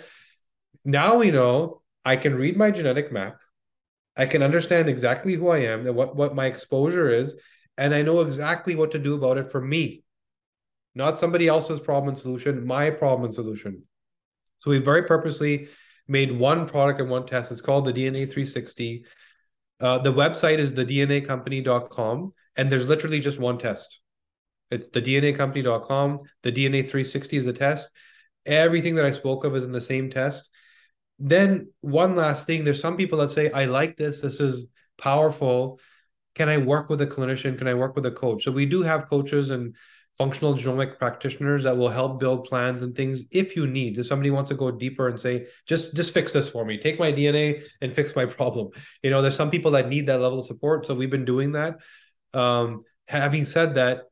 Now 0.85 1.19
we 1.19 1.33
know 1.33 1.83
I 2.05 2.15
can 2.15 2.37
read 2.37 2.57
my 2.57 2.71
genetic 2.71 3.11
map. 3.11 3.41
I 4.17 4.27
can 4.27 4.43
understand 4.43 4.89
exactly 4.89 5.35
who 5.35 5.49
I 5.49 5.59
am 5.59 5.85
and 5.85 5.97
what, 5.97 6.15
what 6.15 6.37
my 6.37 6.47
exposure 6.47 7.11
is. 7.11 7.35
And 7.77 7.93
I 7.93 8.03
know 8.03 8.21
exactly 8.21 8.77
what 8.77 8.93
to 8.93 9.01
do 9.01 9.15
about 9.15 9.37
it 9.37 9.51
for 9.51 9.61
me, 9.61 10.05
not 10.95 11.19
somebody 11.19 11.49
else's 11.49 11.81
problem 11.81 12.15
and 12.15 12.19
solution, 12.19 12.65
my 12.65 12.91
problem 12.91 13.25
and 13.25 13.35
solution. 13.35 13.83
So 14.61 14.71
we 14.71 14.79
very 14.79 15.03
purposely 15.03 15.69
made 16.07 16.31
one 16.31 16.69
product 16.69 17.01
and 17.01 17.11
one 17.11 17.27
test. 17.27 17.51
It's 17.51 17.61
called 17.61 17.85
the 17.85 17.93
DNA 17.93 18.31
360. 18.31 19.05
Uh, 19.81 19.99
the 19.99 20.13
website 20.13 20.59
is 20.59 20.73
the 20.73 20.85
DNAcompany.com, 20.85 22.33
and 22.57 22.71
there's 22.71 22.87
literally 22.87 23.19
just 23.19 23.41
one 23.41 23.59
test. 23.59 23.99
It's 24.73 24.89
the 24.89 25.03
DNAcompany.com. 25.03 26.21
The 26.43 26.53
DNA 26.53 26.83
360 26.83 27.37
is 27.37 27.47
a 27.47 27.53
test. 27.53 27.89
Everything 28.47 28.95
that 28.97 29.05
I 29.05 29.13
spoke 29.13 29.45
of 29.45 29.55
is 29.55 29.65
in 29.65 29.73
the 29.73 29.81
same 29.81 30.11
test. 30.11 30.49
Then 31.19 31.71
one 31.83 32.17
last 32.17 32.47
thing, 32.47 32.65
there's 32.65 32.81
some 32.81 32.97
people 32.97 33.19
that 33.19 33.31
say, 33.31 33.51
I 33.53 33.67
like 33.67 33.97
this, 33.97 34.21
this 34.21 34.41
is 34.41 34.67
powerful. 34.99 35.79
Can 36.35 36.49
I 36.49 36.57
work 36.57 36.89
with 36.89 37.03
a 37.03 37.07
clinician? 37.07 37.59
Can 37.59 37.69
I 37.69 37.75
work 37.75 37.95
with 37.95 38.07
a 38.07 38.11
coach? 38.11 38.45
So 38.45 38.51
we 38.51 38.67
do 38.67 38.83
have 38.83 39.09
coaches 39.09 39.51
and 39.51 39.77
functional 40.19 40.55
genomic 40.55 40.99
practitioners 40.99 41.63
that 41.63 41.77
will 41.77 41.89
help 41.89 42.21
build 42.21 42.45
plans 42.45 42.83
and 42.83 42.95
things 42.95 43.23
if 43.31 43.57
you 43.57 43.67
need 43.67 43.97
if 43.97 44.07
somebody 44.07 44.31
wants 44.31 44.51
to 44.51 44.55
go 44.55 44.71
deeper 44.71 45.09
and 45.09 45.19
say 45.19 45.47
just 45.67 45.95
just 45.97 46.13
fix 46.13 46.35
this 46.35 46.51
for 46.51 46.67
me 46.67 46.77
take 46.77 46.99
my 46.99 47.11
dna 47.11 47.63
and 47.81 47.95
fix 47.95 48.15
my 48.15 48.27
problem 48.27 48.69
you 49.03 49.11
know 49.11 49.23
there's 49.23 49.35
some 49.35 49.51
people 49.51 49.71
that 49.71 49.89
need 49.89 50.07
that 50.07 50.21
level 50.21 50.39
of 50.39 50.45
support 50.45 50.87
so 50.87 50.95
we've 50.95 51.11
been 51.11 51.25
doing 51.25 51.53
that 51.53 51.79
um, 52.35 52.83
having 53.09 53.47
said 53.47 53.75
that 53.75 54.03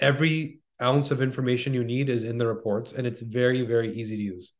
every 0.00 0.60
ounce 0.80 1.10
of 1.10 1.20
information 1.20 1.74
you 1.74 1.84
need 1.84 2.08
is 2.08 2.24
in 2.24 2.38
the 2.38 2.46
reports 2.46 2.92
and 2.92 3.06
it's 3.06 3.20
very 3.20 3.62
very 3.62 3.92
easy 3.92 4.16
to 4.16 4.22
use. 4.22 4.52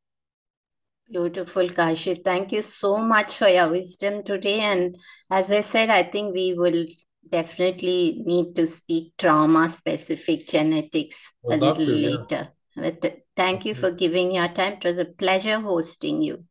Beautiful 1.10 1.68
kashif 1.68 2.24
thank 2.24 2.52
you 2.52 2.62
so 2.62 2.98
much 2.98 3.36
for 3.36 3.48
your 3.48 3.68
wisdom 3.68 4.22
today. 4.22 4.60
And 4.60 4.96
as 5.30 5.50
i 5.50 5.60
said 5.60 5.90
i 5.90 6.02
think 6.02 6.34
we 6.34 6.54
will 6.54 6.86
definitely 7.30 8.22
need 8.24 8.56
to 8.56 8.66
speak 8.66 9.12
trauma 9.18 9.68
specific 9.68 10.46
genetics 10.48 11.32
a 11.44 11.56
little 11.56 11.84
later. 11.84 12.48
Yeah. 12.76 12.90
but 13.00 13.18
thank 13.36 13.64
you. 13.64 13.74
for 13.74 13.90
giving 13.90 14.34
your 14.34 14.48
time. 14.48 14.74
It 14.74 14.84
was 14.84 14.98
a 14.98 15.04
pleasure 15.04 15.60
hosting 15.60 16.22
you. 16.22 16.44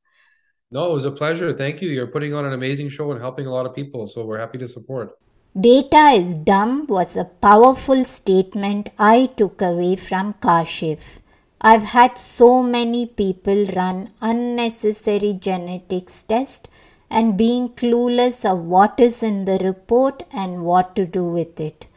No 0.70 0.90
it 0.90 0.94
was 0.94 1.06
a 1.06 1.12
pleasure. 1.12 1.54
Thank 1.54 1.82
you. 1.82 1.90
You're 1.90 2.08
putting 2.08 2.34
on 2.34 2.46
an 2.46 2.54
amazing 2.54 2.90
show 2.90 3.12
and 3.12 3.22
helping 3.22 3.48
a 3.48 3.52
lot 3.52 3.66
of 3.66 3.76
people 3.76 4.08
so 4.08 4.26
we're 4.26 4.40
happy 4.40 4.58
to 4.60 4.70
support 4.70 5.12
Data 5.56 6.10
is 6.10 6.36
dumb 6.36 6.86
was 6.88 7.16
a 7.18 7.26
powerful 7.26 8.04
statement 8.04 8.90
I 9.00 9.26
took 9.38 9.60
away 9.62 9.96
from 9.96 10.34
Kashif. 10.36 11.20
I've 11.60 11.84
had 11.84 12.20
so 12.20 12.62
many 12.62 13.08
people 13.08 13.66
run 13.76 14.10
unnecessary 14.22 15.34
genetics 15.34 16.22
tests 16.22 16.70
and 17.10 17.38
being 17.38 17.70
clueless 17.70 18.46
of 18.46 18.66
what 18.66 19.00
is 19.00 19.24
in 19.24 19.46
the 19.46 19.58
report 19.58 20.22
and 20.32 20.64
what 20.64 20.96
to 20.96 21.08
do 21.08 21.24
with 21.24 21.60
it. 21.60 21.88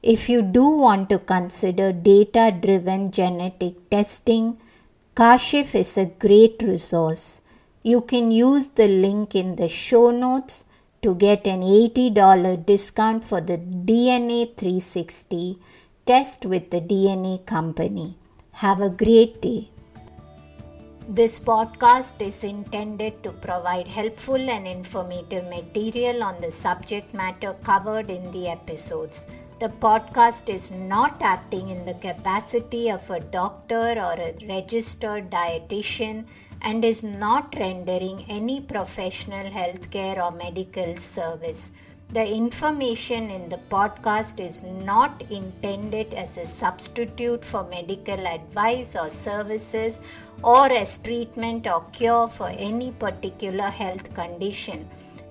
If 0.00 0.28
you 0.28 0.42
do 0.42 0.68
want 0.68 1.08
to 1.08 1.18
consider 1.18 1.90
data 1.90 2.56
driven 2.60 3.10
genetic 3.10 3.90
testing, 3.90 4.58
Kashif 5.16 5.74
is 5.74 5.98
a 5.98 6.06
great 6.06 6.62
resource. 6.62 7.40
You 7.82 8.00
can 8.02 8.30
use 8.30 8.68
the 8.68 8.86
link 8.86 9.34
in 9.34 9.56
the 9.56 9.68
show 9.68 10.12
notes 10.12 10.62
to 11.02 11.14
get 11.14 11.46
an 11.46 11.62
$80 11.62 12.66
discount 12.66 13.24
for 13.24 13.40
the 13.40 13.58
DNA 13.58 14.56
360 14.56 15.58
test 16.06 16.46
with 16.46 16.70
the 16.70 16.80
DNA 16.80 17.44
company. 17.46 18.16
Have 18.52 18.80
a 18.80 18.90
great 18.90 19.40
day. 19.40 19.70
This 21.08 21.40
podcast 21.40 22.20
is 22.20 22.44
intended 22.44 23.22
to 23.22 23.32
provide 23.32 23.88
helpful 23.88 24.50
and 24.50 24.66
informative 24.66 25.44
material 25.48 26.22
on 26.22 26.40
the 26.40 26.50
subject 26.50 27.14
matter 27.14 27.54
covered 27.62 28.10
in 28.10 28.30
the 28.30 28.48
episodes. 28.48 29.24
The 29.60 29.68
podcast 29.68 30.48
is 30.48 30.70
not 30.70 31.22
acting 31.22 31.70
in 31.70 31.84
the 31.84 31.94
capacity 31.94 32.90
of 32.90 33.08
a 33.10 33.20
doctor 33.20 33.94
or 34.06 34.16
a 34.20 34.34
registered 34.46 35.30
dietitian 35.30 36.26
and 36.62 36.84
is 36.84 37.02
not 37.02 37.54
rendering 37.58 38.24
any 38.28 38.60
professional 38.60 39.50
healthcare 39.50 40.16
or 40.18 40.30
medical 40.30 40.96
service. 40.96 41.70
The 42.10 42.26
information 42.26 43.30
in 43.30 43.50
the 43.50 43.60
podcast 43.70 44.40
is 44.40 44.62
not 44.62 45.22
intended 45.30 46.14
as 46.14 46.38
a 46.38 46.46
substitute 46.46 47.44
for 47.44 47.64
medical 47.64 48.26
advice 48.26 48.96
or 48.96 49.10
services 49.10 50.00
or 50.42 50.72
as 50.72 50.96
treatment 50.98 51.66
or 51.66 51.84
cure 51.92 52.26
for 52.26 52.48
any 52.48 52.92
particular 52.92 53.68
health 53.68 54.14
condition. 54.14 54.88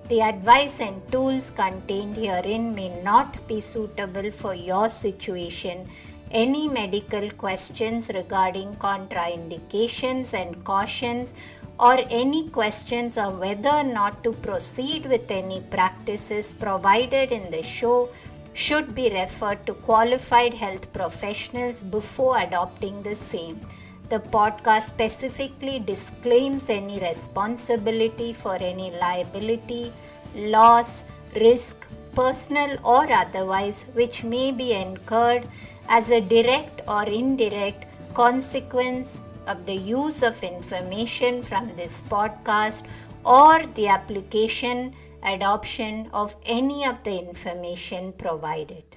The 0.08 0.22
advice 0.22 0.80
and 0.80 1.02
tools 1.12 1.50
contained 1.50 2.16
herein 2.16 2.74
may 2.74 3.02
not 3.02 3.46
be 3.48 3.60
suitable 3.60 4.30
for 4.30 4.54
your 4.54 4.88
situation 4.88 5.86
any 6.30 6.68
medical 6.68 7.30
questions 7.30 8.10
regarding 8.14 8.74
contraindications 8.76 10.34
and 10.34 10.62
cautions 10.64 11.34
or 11.80 11.98
any 12.10 12.48
questions 12.50 13.16
on 13.16 13.38
whether 13.38 13.70
or 13.70 13.84
not 13.84 14.22
to 14.24 14.32
proceed 14.32 15.06
with 15.06 15.30
any 15.30 15.60
practices 15.70 16.52
provided 16.52 17.32
in 17.32 17.50
the 17.50 17.62
show 17.62 18.08
should 18.52 18.94
be 18.94 19.08
referred 19.10 19.64
to 19.66 19.74
qualified 19.74 20.52
health 20.52 20.92
professionals 20.92 21.82
before 21.82 22.38
adopting 22.38 23.02
the 23.02 23.14
same. 23.14 23.60
The 24.08 24.18
podcast 24.18 24.84
specifically 24.84 25.78
disclaims 25.78 26.68
any 26.68 26.98
responsibility 26.98 28.32
for 28.32 28.56
any 28.56 28.90
liability, 28.90 29.92
loss, 30.34 31.04
risk, 31.36 31.86
personal 32.14 32.78
or 32.84 33.10
otherwise, 33.12 33.86
which 33.92 34.24
may 34.24 34.50
be 34.50 34.72
incurred 34.72 35.46
as 35.88 36.10
a 36.10 36.20
direct 36.20 36.82
or 36.86 37.04
indirect 37.04 37.84
consequence 38.14 39.20
of 39.46 39.64
the 39.64 39.74
use 39.74 40.22
of 40.22 40.42
information 40.42 41.42
from 41.42 41.74
this 41.76 42.02
podcast 42.02 42.84
or 43.24 43.64
the 43.74 43.88
application, 43.88 44.94
adoption 45.22 46.08
of 46.12 46.36
any 46.46 46.86
of 46.86 47.02
the 47.04 47.18
information 47.18 48.12
provided. 48.12 48.87